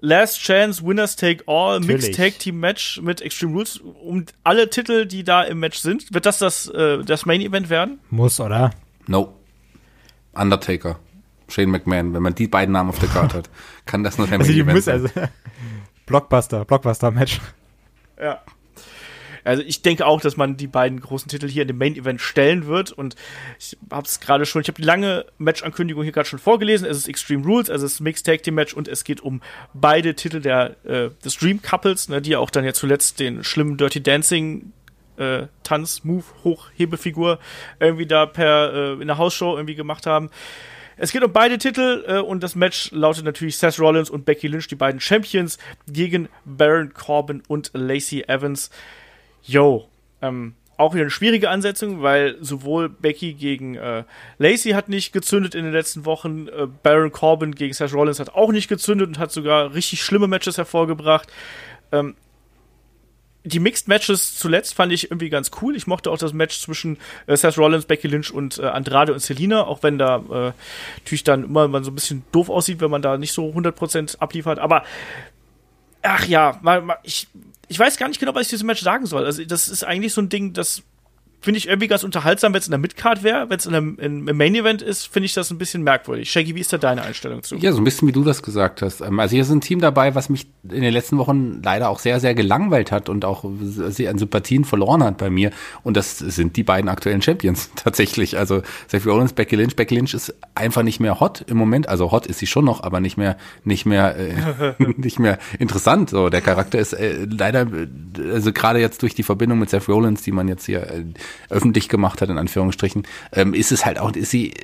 [0.00, 2.06] Last Chance Winners Take All Natürlich.
[2.06, 6.14] Mixed Tag Team Match mit Extreme Rules um alle Titel, die da im Match sind?
[6.14, 7.98] Wird das das, äh, das Main Event werden?
[8.10, 8.70] Muss, oder?
[9.06, 9.34] No.
[10.34, 10.98] Undertaker.
[11.48, 13.50] Shane McMahon, wenn man die beiden Namen auf der Karte hat,
[13.86, 15.02] kann das nur der also Main Event sein.
[15.02, 15.08] Also,
[16.06, 17.40] Blockbuster, Blockbuster Match.
[18.20, 18.40] Ja.
[19.48, 22.20] Also ich denke auch, dass man die beiden großen Titel hier in dem Main Event
[22.20, 23.16] stellen wird und
[23.58, 26.86] ich habe es gerade schon, ich habe die lange Match-Ankündigung hier gerade schon vorgelesen.
[26.86, 29.40] Es ist Extreme Rules, es ist Mixed Tag Team Match und es geht um
[29.72, 33.42] beide Titel der äh, des Dream Couples, ne, die ja auch dann ja zuletzt den
[33.42, 34.72] schlimmen Dirty Dancing
[35.16, 37.38] äh, Tanz, Move, Hochhebefigur
[37.80, 40.28] irgendwie da per äh, in der Hausshow irgendwie gemacht haben.
[40.98, 44.46] Es geht um beide Titel äh, und das Match lautet natürlich Seth Rollins und Becky
[44.46, 48.70] Lynch, die beiden Champions, gegen Baron Corbin und Lacey Evans
[49.42, 49.88] yo,
[50.22, 54.04] ähm, auch wieder eine schwierige Ansetzung, weil sowohl Becky gegen äh,
[54.38, 58.34] Lacey hat nicht gezündet in den letzten Wochen, äh, Baron Corbin gegen Seth Rollins hat
[58.34, 61.28] auch nicht gezündet und hat sogar richtig schlimme Matches hervorgebracht.
[61.90, 62.14] Ähm,
[63.44, 65.74] die Mixed Matches zuletzt fand ich irgendwie ganz cool.
[65.74, 69.20] Ich mochte auch das Match zwischen äh, Seth Rollins, Becky Lynch und äh, Andrade und
[69.20, 70.52] Selina, auch wenn da äh,
[70.98, 74.18] natürlich dann immer man so ein bisschen doof aussieht, wenn man da nicht so 100%
[74.18, 74.58] abliefert.
[74.58, 74.84] Aber
[76.02, 77.26] ach ja, mal, mal, ich
[77.68, 79.24] ich weiß gar nicht genau, was ich diesem Match sagen soll.
[79.24, 80.82] Also, das ist eigentlich so ein Ding, das
[81.40, 83.48] finde ich irgendwie ganz unterhaltsam, wenn es in der Midcard wäre.
[83.48, 86.30] Wenn es im Main Event ist, finde ich das ein bisschen merkwürdig.
[86.30, 87.56] Shaggy, wie ist da deine Einstellung zu?
[87.56, 89.00] Ja, so ein bisschen wie du das gesagt hast.
[89.00, 92.00] Ähm, also hier ist ein Team dabei, was mich in den letzten Wochen leider auch
[92.00, 95.52] sehr, sehr gelangweilt hat und auch sehr an Sympathien verloren hat bei mir.
[95.84, 98.36] Und das sind die beiden aktuellen Champions tatsächlich.
[98.36, 99.76] Also Seth Rollins, Becky Lynch.
[99.76, 101.88] Becky Lynch ist einfach nicht mehr hot im Moment.
[101.88, 106.10] Also hot ist sie schon noch, aber nicht mehr, nicht mehr, äh, nicht mehr interessant.
[106.10, 107.68] So der Charakter ist äh, leider,
[108.32, 111.04] also gerade jetzt durch die Verbindung mit Seth Rollins, die man jetzt hier äh,
[111.48, 114.54] öffentlich gemacht hat, in Anführungsstrichen, ähm, ist es halt auch, ist sie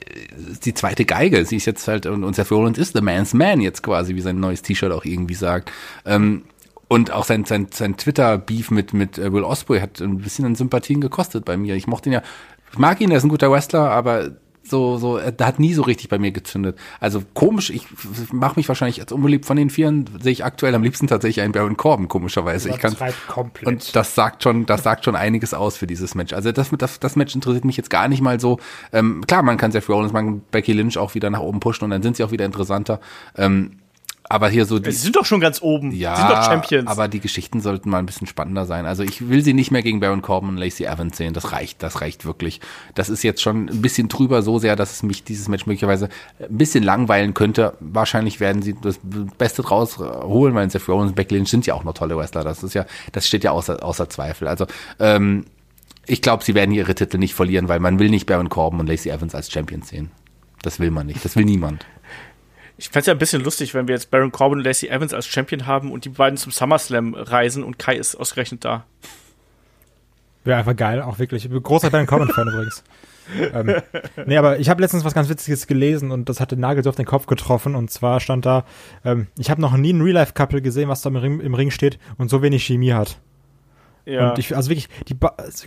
[0.50, 1.44] ist die zweite Geige.
[1.44, 4.20] Sie ist jetzt halt, und, und Seth Rollins ist the man's man jetzt quasi, wie
[4.20, 5.70] sein neues T-Shirt auch irgendwie sagt.
[6.04, 6.44] Ähm,
[6.88, 10.54] und auch sein, sein, sein Twitter-Beef mit, mit äh, Will Osprey hat ein bisschen an
[10.54, 11.74] Sympathien gekostet bei mir.
[11.74, 12.22] Ich mochte ihn ja,
[12.72, 14.32] ich mag ihn, er ist ein guter Wrestler, aber
[14.66, 16.78] so, so, er hat nie so richtig bei mir gezündet.
[17.00, 17.86] Also komisch, ich
[18.32, 21.52] mache mich wahrscheinlich als unbeliebt von den Vieren, sehe ich aktuell am liebsten tatsächlich einen
[21.52, 22.70] Baron Corbin, komischerweise.
[22.70, 22.96] Ich kann,
[23.28, 23.66] komplett.
[23.66, 26.32] und das sagt schon, das sagt schon einiges aus für dieses Match.
[26.32, 28.58] Also das, das, das Match interessiert mich jetzt gar nicht mal so.
[28.92, 31.84] Ähm, klar, man kann Seth Rollins, man kann Becky Lynch auch wieder nach oben pushen
[31.84, 33.00] und dann sind sie auch wieder interessanter.
[33.36, 33.78] Ähm,
[34.34, 35.92] aber hier so die, Sie sind doch schon ganz oben.
[35.92, 36.88] Ja, Sie sind doch Champions.
[36.88, 38.84] aber die Geschichten sollten mal ein bisschen spannender sein.
[38.84, 41.34] Also ich will sie nicht mehr gegen Baron Corbin und Lacey Evans sehen.
[41.34, 42.60] Das reicht, das reicht wirklich.
[42.96, 46.08] Das ist jetzt schon ein bisschen drüber so sehr, dass es mich dieses Match möglicherweise
[46.40, 47.74] ein bisschen langweilen könnte.
[47.78, 48.98] Wahrscheinlich werden sie das
[49.38, 52.42] Beste draus holen, weil Seth Rollins und Becky Lynch sind ja auch noch tolle Wrestler.
[52.42, 54.48] Das ist ja, das steht ja außer, außer Zweifel.
[54.48, 54.66] Also,
[54.98, 55.44] ähm,
[56.06, 58.88] ich glaube, sie werden ihre Titel nicht verlieren, weil man will nicht Baron Corbin und
[58.88, 60.10] Lacey Evans als Champions sehen.
[60.60, 61.24] Das will man nicht.
[61.24, 61.86] Das will niemand.
[62.76, 65.14] Ich fände es ja ein bisschen lustig, wenn wir jetzt Baron Corbin und Lacey Evans
[65.14, 68.84] als Champion haben und die beiden zum SummerSlam reisen und Kai ist ausgerechnet da.
[70.42, 71.44] Wäre einfach geil, auch wirklich.
[71.44, 72.84] Ich bin großer Baron Corbin-Fan übrigens.
[73.54, 73.76] ähm,
[74.26, 76.90] nee, aber ich habe letztens was ganz Witziges gelesen und das hat den Nagel so
[76.90, 77.74] auf den Kopf getroffen.
[77.74, 78.64] Und zwar stand da,
[79.04, 81.98] ähm, ich habe noch nie ein Real-Life-Couple gesehen, was da im Ring, im Ring steht
[82.18, 83.18] und so wenig Chemie hat.
[84.04, 84.30] Ja.
[84.30, 85.16] Und ich, also wirklich, die,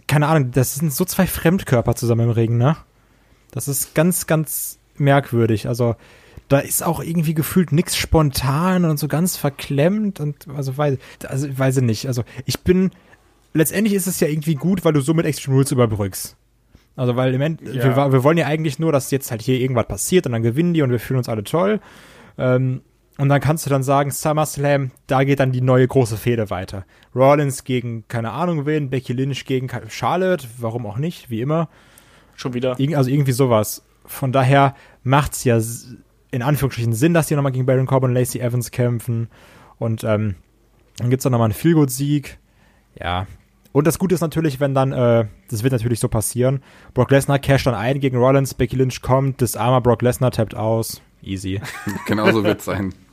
[0.07, 2.77] keine Ahnung, das sind so zwei Fremdkörper zusammen im Ring, ne?
[3.51, 5.67] Das ist ganz, ganz merkwürdig.
[5.67, 5.95] Also,
[6.47, 11.57] da ist auch irgendwie gefühlt nichts spontan und so ganz verklemmt und also weiß, also
[11.57, 12.07] weiß ich nicht.
[12.07, 12.91] Also ich bin,
[13.53, 16.37] letztendlich ist es ja irgendwie gut, weil du so mit Extreme Rules überbrückst.
[16.95, 17.95] Also weil im Endeffekt, ja.
[17.95, 20.73] wir, wir, wollen ja eigentlich nur, dass jetzt halt hier irgendwas passiert und dann gewinnen
[20.73, 21.79] die und wir fühlen uns alle toll.
[22.37, 22.81] Ähm,
[23.17, 26.85] und dann kannst du dann sagen, SummerSlam, da geht dann die neue große Fehde weiter.
[27.15, 31.67] Rollins gegen, keine Ahnung wen, Becky Lynch gegen Charlotte, warum auch nicht, wie immer.
[32.35, 32.77] Schon wieder.
[32.95, 33.83] also irgendwie sowas.
[34.05, 35.59] Von daher macht's ja
[36.31, 39.29] in Anführungsstrichen Sinn, dass die nochmal gegen Baron Corbin und Lacey Evans kämpfen.
[39.79, 40.35] Und ähm,
[40.97, 42.37] dann gibt's dann nochmal einen Feelgood-Sieg.
[42.99, 43.27] Ja.
[43.71, 46.61] Und das Gute ist natürlich, wenn dann, äh, das wird natürlich so passieren,
[46.93, 50.55] Brock Lesnar casht dann ein gegen Rollins, Becky Lynch kommt, das armer Brock Lesnar tappt
[50.55, 51.01] aus.
[51.21, 51.61] Easy.
[52.07, 52.93] Genauso wird's sein.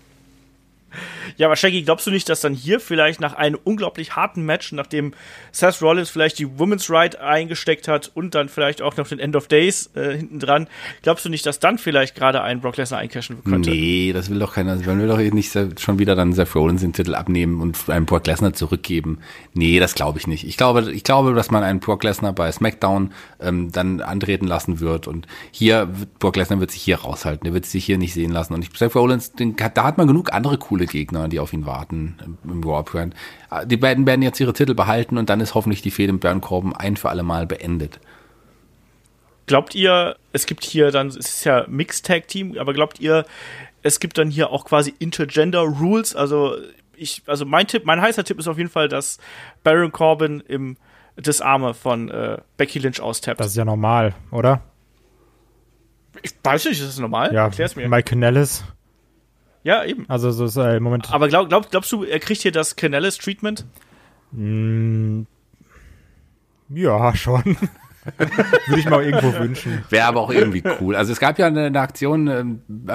[1.36, 4.72] Ja, aber Shaggy, glaubst du nicht, dass dann hier vielleicht nach einem unglaublich harten Match,
[4.72, 5.14] nachdem
[5.52, 9.36] Seth Rollins vielleicht die Women's Right eingesteckt hat und dann vielleicht auch noch den End
[9.36, 10.68] of Days äh, hinten dran,
[11.02, 13.70] glaubst du nicht, dass dann vielleicht gerade ein Brock Lesnar eincashen könnte?
[13.70, 14.76] Nee, das will doch keiner.
[14.76, 18.26] Man will doch nicht schon wieder dann Seth Rollins den Titel abnehmen und einem Brock
[18.26, 19.18] Lesnar zurückgeben.
[19.52, 20.46] Nee, das glaube ich nicht.
[20.46, 24.80] Ich glaube, ich glaube, dass man einen Brock Lesnar bei SmackDown ähm, dann antreten lassen
[24.80, 27.46] wird und hier, Brock Lesnar wird sich hier raushalten.
[27.46, 30.06] Er wird sich hier nicht sehen lassen und ich, Seth Rollins, den, da hat man
[30.06, 33.14] genug andere coole Gegner die auf ihn warten im Raw Brand.
[33.50, 36.22] Ah, die beiden werden jetzt ihre Titel behalten und dann ist hoffentlich die Fehde mit
[36.22, 38.00] Baron Corbin ein für alle Mal beendet.
[39.46, 43.24] Glaubt ihr, es gibt hier dann, es ist ja Mixed Tag Team, aber glaubt ihr,
[43.82, 46.16] es gibt dann hier auch quasi Intergender Rules?
[46.16, 46.56] Also
[46.96, 49.18] ich, also mein Tipp, mein heißer Tipp ist auf jeden Fall, dass
[49.62, 50.76] Baron Corbin im
[51.16, 53.40] Disarme von äh, Becky Lynch austappt.
[53.40, 54.62] Das ist ja normal, oder?
[56.22, 57.34] Ich weiß nicht, ist das normal?
[57.34, 57.88] Ja, Erklär's mir.
[57.88, 58.64] Mike Kanellis
[59.64, 60.04] ja, eben.
[60.08, 61.12] Also so ist äh, Moment.
[61.12, 63.64] Aber glaub, glaub, glaubst du, er kriegt hier das Canales-Treatment?
[64.32, 65.22] Mm,
[66.68, 67.56] ja, schon.
[68.66, 69.82] Würde ich mal irgendwo wünschen.
[69.88, 70.94] Wäre aber auch irgendwie cool.
[70.94, 72.44] Also es gab ja eine, eine Aktion äh,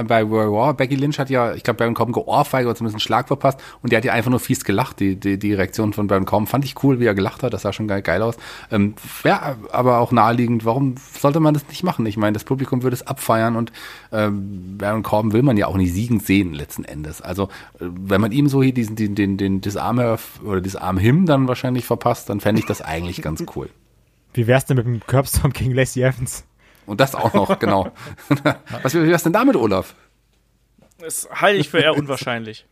[0.04, 0.74] bei Royal War.
[0.76, 3.92] Becky Lynch hat ja, ich glaube, Baron Corbin geohrfeige oder zumindest einen Schlag verpasst und
[3.92, 5.00] die hat ja einfach nur fies gelacht.
[5.00, 7.54] Die, die, die Reaktion von Baron Corbin fand ich cool, wie er gelacht hat.
[7.54, 8.36] Das sah schon geil, geil aus.
[8.72, 8.94] Ähm,
[9.24, 10.66] ja, aber auch naheliegend.
[10.66, 12.06] Warum sollte man das nicht machen?
[12.06, 13.72] Ich meine, das Publikum würde es abfeiern und
[14.12, 17.22] ähm, Baron Corbin will man ja auch nicht siegend sehen letzten Endes.
[17.22, 17.46] Also
[17.80, 20.98] äh, wenn man ihm so hier diesen, den, den, den, das Arme oder das Arm
[20.98, 23.70] Him dann wahrscheinlich verpasst, dann fände ich das eigentlich ganz cool.
[24.40, 26.46] Wie wär's denn mit dem Curbstorm gegen Lacey Evans?
[26.86, 27.92] Und das auch noch, genau.
[28.84, 29.96] Was wie wär's denn damit, Olaf?
[30.98, 32.66] Das halte ich für eher unwahrscheinlich.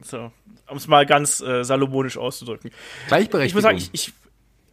[0.00, 0.30] So,
[0.68, 2.70] um es mal ganz äh, salomonisch auszudrücken.
[3.08, 3.46] Gleichberechtigung.
[3.46, 4.12] Ich muss sagen, ich, ich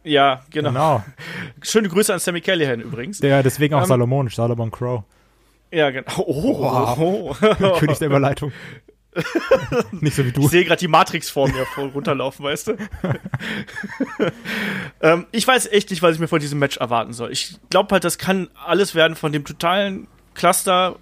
[0.04, 0.68] ja, genau.
[0.70, 1.04] Genau.
[1.62, 3.18] Schöne Grüße an Sammy Callahan übrigens.
[3.18, 5.02] Der deswegen auch Ähm, salomonisch, Salomon Crow.
[5.72, 6.12] Ja, genau.
[6.16, 7.78] Oh, Wow.
[7.80, 8.52] König der Überleitung.
[9.92, 10.42] Nicht so wie du.
[10.42, 12.76] Ich sehe gerade die Matrix vor mir runterlaufen, weißt du?
[15.00, 17.32] ähm, ich weiß echt nicht, was ich mir von diesem Match erwarten soll.
[17.32, 20.96] Ich glaube halt, das kann alles werden von dem totalen Cluster,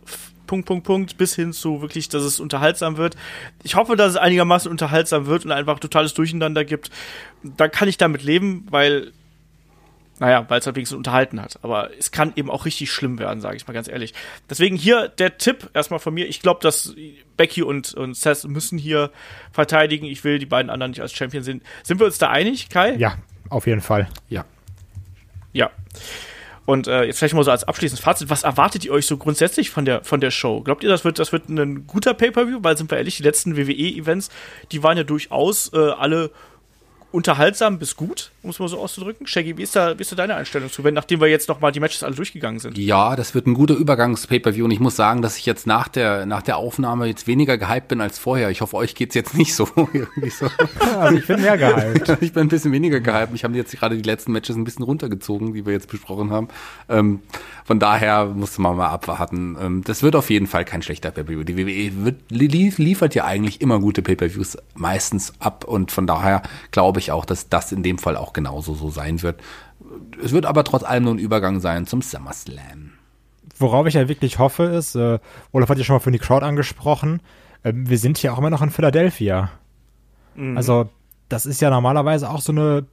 [0.46, 3.16] Punkt, Punkt, Punkt, bis hin zu wirklich, dass es unterhaltsam wird.
[3.62, 6.90] Ich hoffe, dass es einigermaßen unterhaltsam wird und einfach totales Durcheinander gibt.
[7.42, 9.12] Da kann ich damit leben, weil,
[10.18, 11.58] naja, weil es halt wenigstens unterhalten hat.
[11.62, 14.14] Aber es kann eben auch richtig schlimm werden, sage ich mal ganz ehrlich.
[14.48, 16.26] Deswegen hier der Tipp erstmal von mir.
[16.26, 16.94] Ich glaube, dass
[17.36, 19.10] Becky und, und Seth müssen hier
[19.52, 20.06] verteidigen.
[20.06, 21.62] Ich will die beiden anderen nicht als Champion sehen.
[21.82, 22.94] Sind wir uns da einig, Kai?
[22.96, 23.16] Ja,
[23.50, 24.08] auf jeden Fall.
[24.28, 24.44] Ja.
[25.52, 25.70] Ja.
[26.64, 29.70] Und äh, jetzt vielleicht mal so als abschließendes Fazit, was erwartet ihr euch so grundsätzlich
[29.70, 30.62] von der, von der Show?
[30.62, 32.58] Glaubt ihr, das wird, das wird ein guter Pay-Per-View?
[32.62, 34.30] Weil, sind wir ehrlich, die letzten WWE-Events,
[34.72, 36.32] die waren ja durchaus äh, alle
[37.12, 39.26] unterhaltsam bis gut, um es mal so auszudrücken.
[39.26, 41.60] Shaggy, wie ist da, wie ist da deine Einstellung zu, wenn, nachdem wir jetzt noch
[41.60, 42.76] mal die Matches alle durchgegangen sind?
[42.76, 46.26] Ja, das wird ein guter Übergangs-Pay-Per-View und ich muss sagen, dass ich jetzt nach der,
[46.26, 48.50] nach der Aufnahme jetzt weniger gehypt bin als vorher.
[48.50, 49.68] Ich hoffe, euch geht's jetzt nicht so.
[50.38, 50.48] So.
[50.98, 52.18] Also ich bin mehr gehypt.
[52.20, 53.32] Ich bin ein bisschen weniger gehypt.
[53.34, 56.48] Ich habe jetzt gerade die letzten Matches ein bisschen runtergezogen, die wir jetzt besprochen haben.
[56.88, 57.20] Ähm,
[57.64, 59.56] von daher musste man mal abwarten.
[59.60, 61.44] Ähm, das wird auf jeden Fall kein schlechter Pay-Per-View.
[61.44, 62.46] Die WWE wird, li
[62.76, 67.48] liefert ja eigentlich immer gute Pay-Per-Views meistens ab und von daher glaube ich auch, dass
[67.48, 69.40] das in dem Fall auch genauso so sein wird.
[70.22, 72.92] Es wird aber trotz allem nur ein Übergang sein zum SummerSlam.
[73.58, 75.18] Worauf ich ja wirklich hoffe, ist, äh,
[75.52, 77.20] Olaf hat ja schon mal für die Crowd angesprochen,
[77.62, 79.50] äh, wir sind hier auch immer noch in Philadelphia.
[80.54, 80.90] Also,
[81.30, 82.84] das ist ja normalerweise auch so eine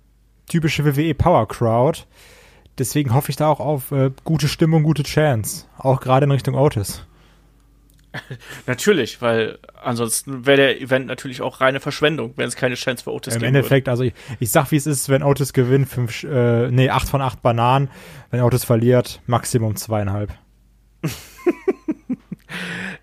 [0.48, 2.04] typische WWE Power Crowd.
[2.78, 5.66] Deswegen hoffe ich da auch auf äh, gute Stimmung, gute Chance.
[5.78, 7.06] Auch gerade in Richtung Otis.
[8.68, 13.12] Natürlich, weil ansonsten wäre der Event natürlich auch reine Verschwendung, wenn es keine Chance für
[13.12, 16.24] Otis Im geben Endeffekt, also ich, ich sag, wie es ist, wenn Otis gewinnt, fünf,
[16.24, 17.90] äh, nee, acht von acht Bananen.
[18.30, 20.34] Wenn Otis verliert, Maximum zweieinhalb.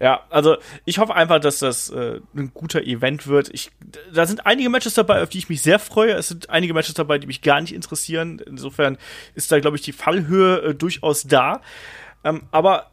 [0.00, 0.56] Ja, also
[0.86, 3.50] ich hoffe einfach, dass das äh, ein guter Event wird.
[3.52, 3.70] Ich,
[4.10, 6.12] da sind einige Matches dabei, auf die ich mich sehr freue.
[6.12, 8.40] Es sind einige Matches dabei, die mich gar nicht interessieren.
[8.46, 8.96] Insofern
[9.34, 11.60] ist da, glaube ich, die Fallhöhe äh, durchaus da.
[12.24, 12.90] Ähm, aber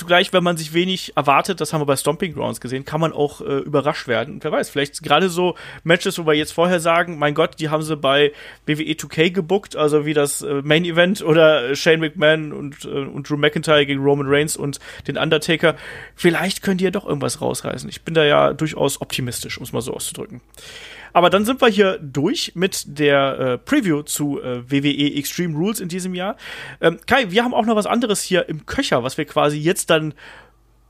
[0.00, 3.12] zugleich, wenn man sich wenig erwartet, das haben wir bei Stomping Grounds gesehen, kann man
[3.12, 4.38] auch äh, überrascht werden.
[4.42, 7.82] Wer weiß, vielleicht gerade so Matches, wo wir jetzt vorher sagen, mein Gott, die haben
[7.82, 8.32] sie bei
[8.66, 12.88] WWE 2K gebuckt, also wie das äh, Main Event oder äh, Shane McMahon und, äh,
[12.88, 15.76] und Drew McIntyre gegen Roman Reigns und den Undertaker.
[16.14, 17.88] Vielleicht können die ja doch irgendwas rausreißen.
[17.90, 20.40] Ich bin da ja durchaus optimistisch, um es mal so auszudrücken.
[21.12, 25.80] Aber dann sind wir hier durch mit der äh, Preview zu äh, WWE Extreme Rules
[25.80, 26.36] in diesem Jahr.
[26.80, 29.90] Ähm, Kai, wir haben auch noch was anderes hier im Köcher, was wir quasi jetzt
[29.90, 30.14] dann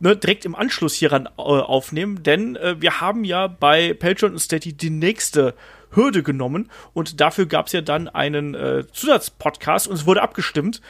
[0.01, 4.39] ne, direkt im Anschluss hieran äh, aufnehmen, denn äh, wir haben ja bei Patreon und
[4.39, 5.55] Steady die nächste
[5.93, 6.71] Hürde genommen.
[6.93, 9.89] Und dafür gab es ja dann einen äh, Zusatzpodcast.
[9.89, 10.81] Und es wurde abgestimmt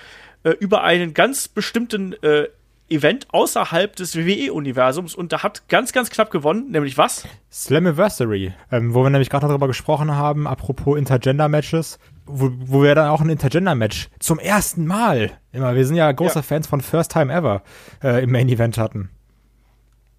[0.43, 2.49] äh, über einen ganz bestimmten äh,
[2.91, 7.26] Event außerhalb des WWE-Universums und da hat ganz, ganz knapp gewonnen, nämlich was?
[7.51, 13.09] Slammiversary, ähm, wo wir nämlich gerade darüber gesprochen haben, apropos Intergender-Matches, wo, wo wir dann
[13.09, 16.43] auch ein Intergender-Match zum ersten Mal, immer, wir sind ja große Ja.
[16.43, 17.62] Fans von First Time Ever,
[18.03, 19.11] äh, im Main-Event hatten.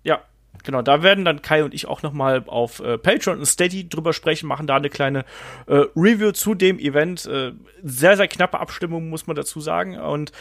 [0.04, 0.22] Ja,
[0.64, 0.82] genau.
[0.82, 4.14] Da werden dann Kai und ich auch noch mal auf äh, Patreon und Steady drüber
[4.14, 5.26] sprechen, machen da eine kleine
[5.68, 7.26] äh, Review zu dem Event.
[7.26, 7.52] Äh,
[7.84, 9.98] sehr, sehr knappe Abstimmung, muss man dazu sagen.
[10.00, 10.32] Und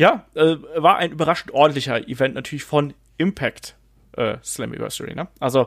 [0.00, 3.76] ja, äh, war ein überraschend ordentlicher Event natürlich von Impact
[4.16, 5.14] äh, Slammiversary.
[5.14, 5.28] Ne?
[5.40, 5.66] Also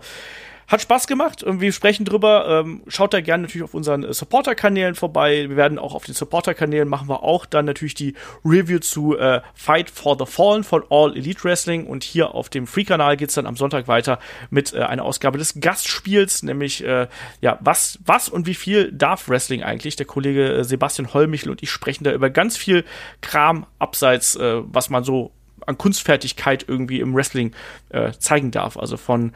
[0.67, 2.63] hat Spaß gemacht und wir sprechen drüber.
[2.63, 5.49] Ähm, schaut da gerne natürlich auf unseren äh, Supporter-Kanälen vorbei.
[5.49, 9.41] Wir werden auch auf den Supporter-Kanälen machen wir auch dann natürlich die Review zu äh,
[9.53, 13.45] Fight for the Fallen von All Elite Wrestling und hier auf dem Free-Kanal geht's dann
[13.45, 17.07] am Sonntag weiter mit äh, einer Ausgabe des Gastspiels, nämlich äh,
[17.41, 19.95] ja, was, was und wie viel darf Wrestling eigentlich?
[19.95, 22.85] Der Kollege äh, Sebastian Hollmichel und ich sprechen da über ganz viel
[23.21, 25.31] Kram abseits, äh, was man so
[25.65, 27.53] an Kunstfertigkeit irgendwie im Wrestling
[27.89, 28.77] äh, zeigen darf.
[28.77, 29.33] Also von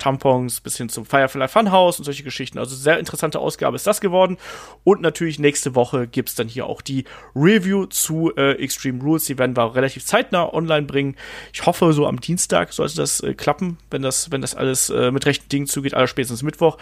[0.00, 2.58] Tampons bis hin zum Firefly Funhouse und solche Geschichten.
[2.58, 4.36] Also sehr interessante Ausgabe ist das geworden.
[4.82, 7.04] Und natürlich nächste Woche gibt's dann hier auch die
[7.36, 9.26] Review zu äh, Extreme Rules.
[9.26, 11.16] Die werden wir relativ zeitnah online bringen.
[11.52, 15.12] Ich hoffe, so am Dienstag sollte das äh, klappen, wenn das, wenn das alles äh,
[15.12, 16.76] mit rechten Dingen zugeht, aller spätestens Mittwoch.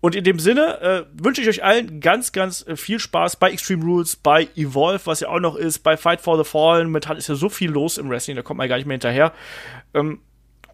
[0.00, 3.50] Und in dem Sinne äh, wünsche ich euch allen ganz, ganz äh, viel Spaß bei
[3.50, 6.86] Extreme Rules, bei Evolve, was ja auch noch ist, bei Fight for the Fallen.
[6.86, 9.32] Momentan ist ja so viel los im Wrestling, da kommt man gar nicht mehr hinterher.
[9.94, 10.20] Ähm,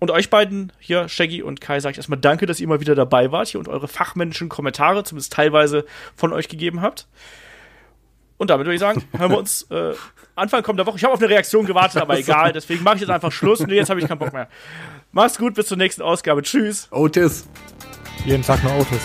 [0.05, 2.95] und euch beiden hier, Shaggy und Kai, sage ich erstmal danke, dass ihr immer wieder
[2.95, 7.09] dabei wart hier und eure fachmännischen Kommentare zumindest teilweise von euch gegeben habt.
[8.37, 9.95] Und damit würde ich sagen, hören wir uns äh,
[10.35, 10.99] Anfang kommender Woche.
[10.99, 12.53] Ich habe auf eine Reaktion gewartet, aber egal.
[12.53, 13.61] Deswegen mache ich jetzt einfach Schluss.
[13.61, 14.51] Nee, jetzt habe ich keinen Bock mehr.
[15.13, 16.43] Mach's gut, bis zur nächsten Ausgabe.
[16.43, 16.89] Tschüss.
[16.91, 17.49] Otis.
[18.27, 19.01] Jeden Tag nur Autos.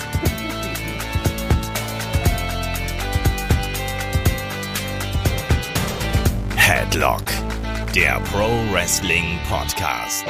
[6.57, 7.23] Headlock,
[7.95, 10.25] der Pro Wrestling Podcast.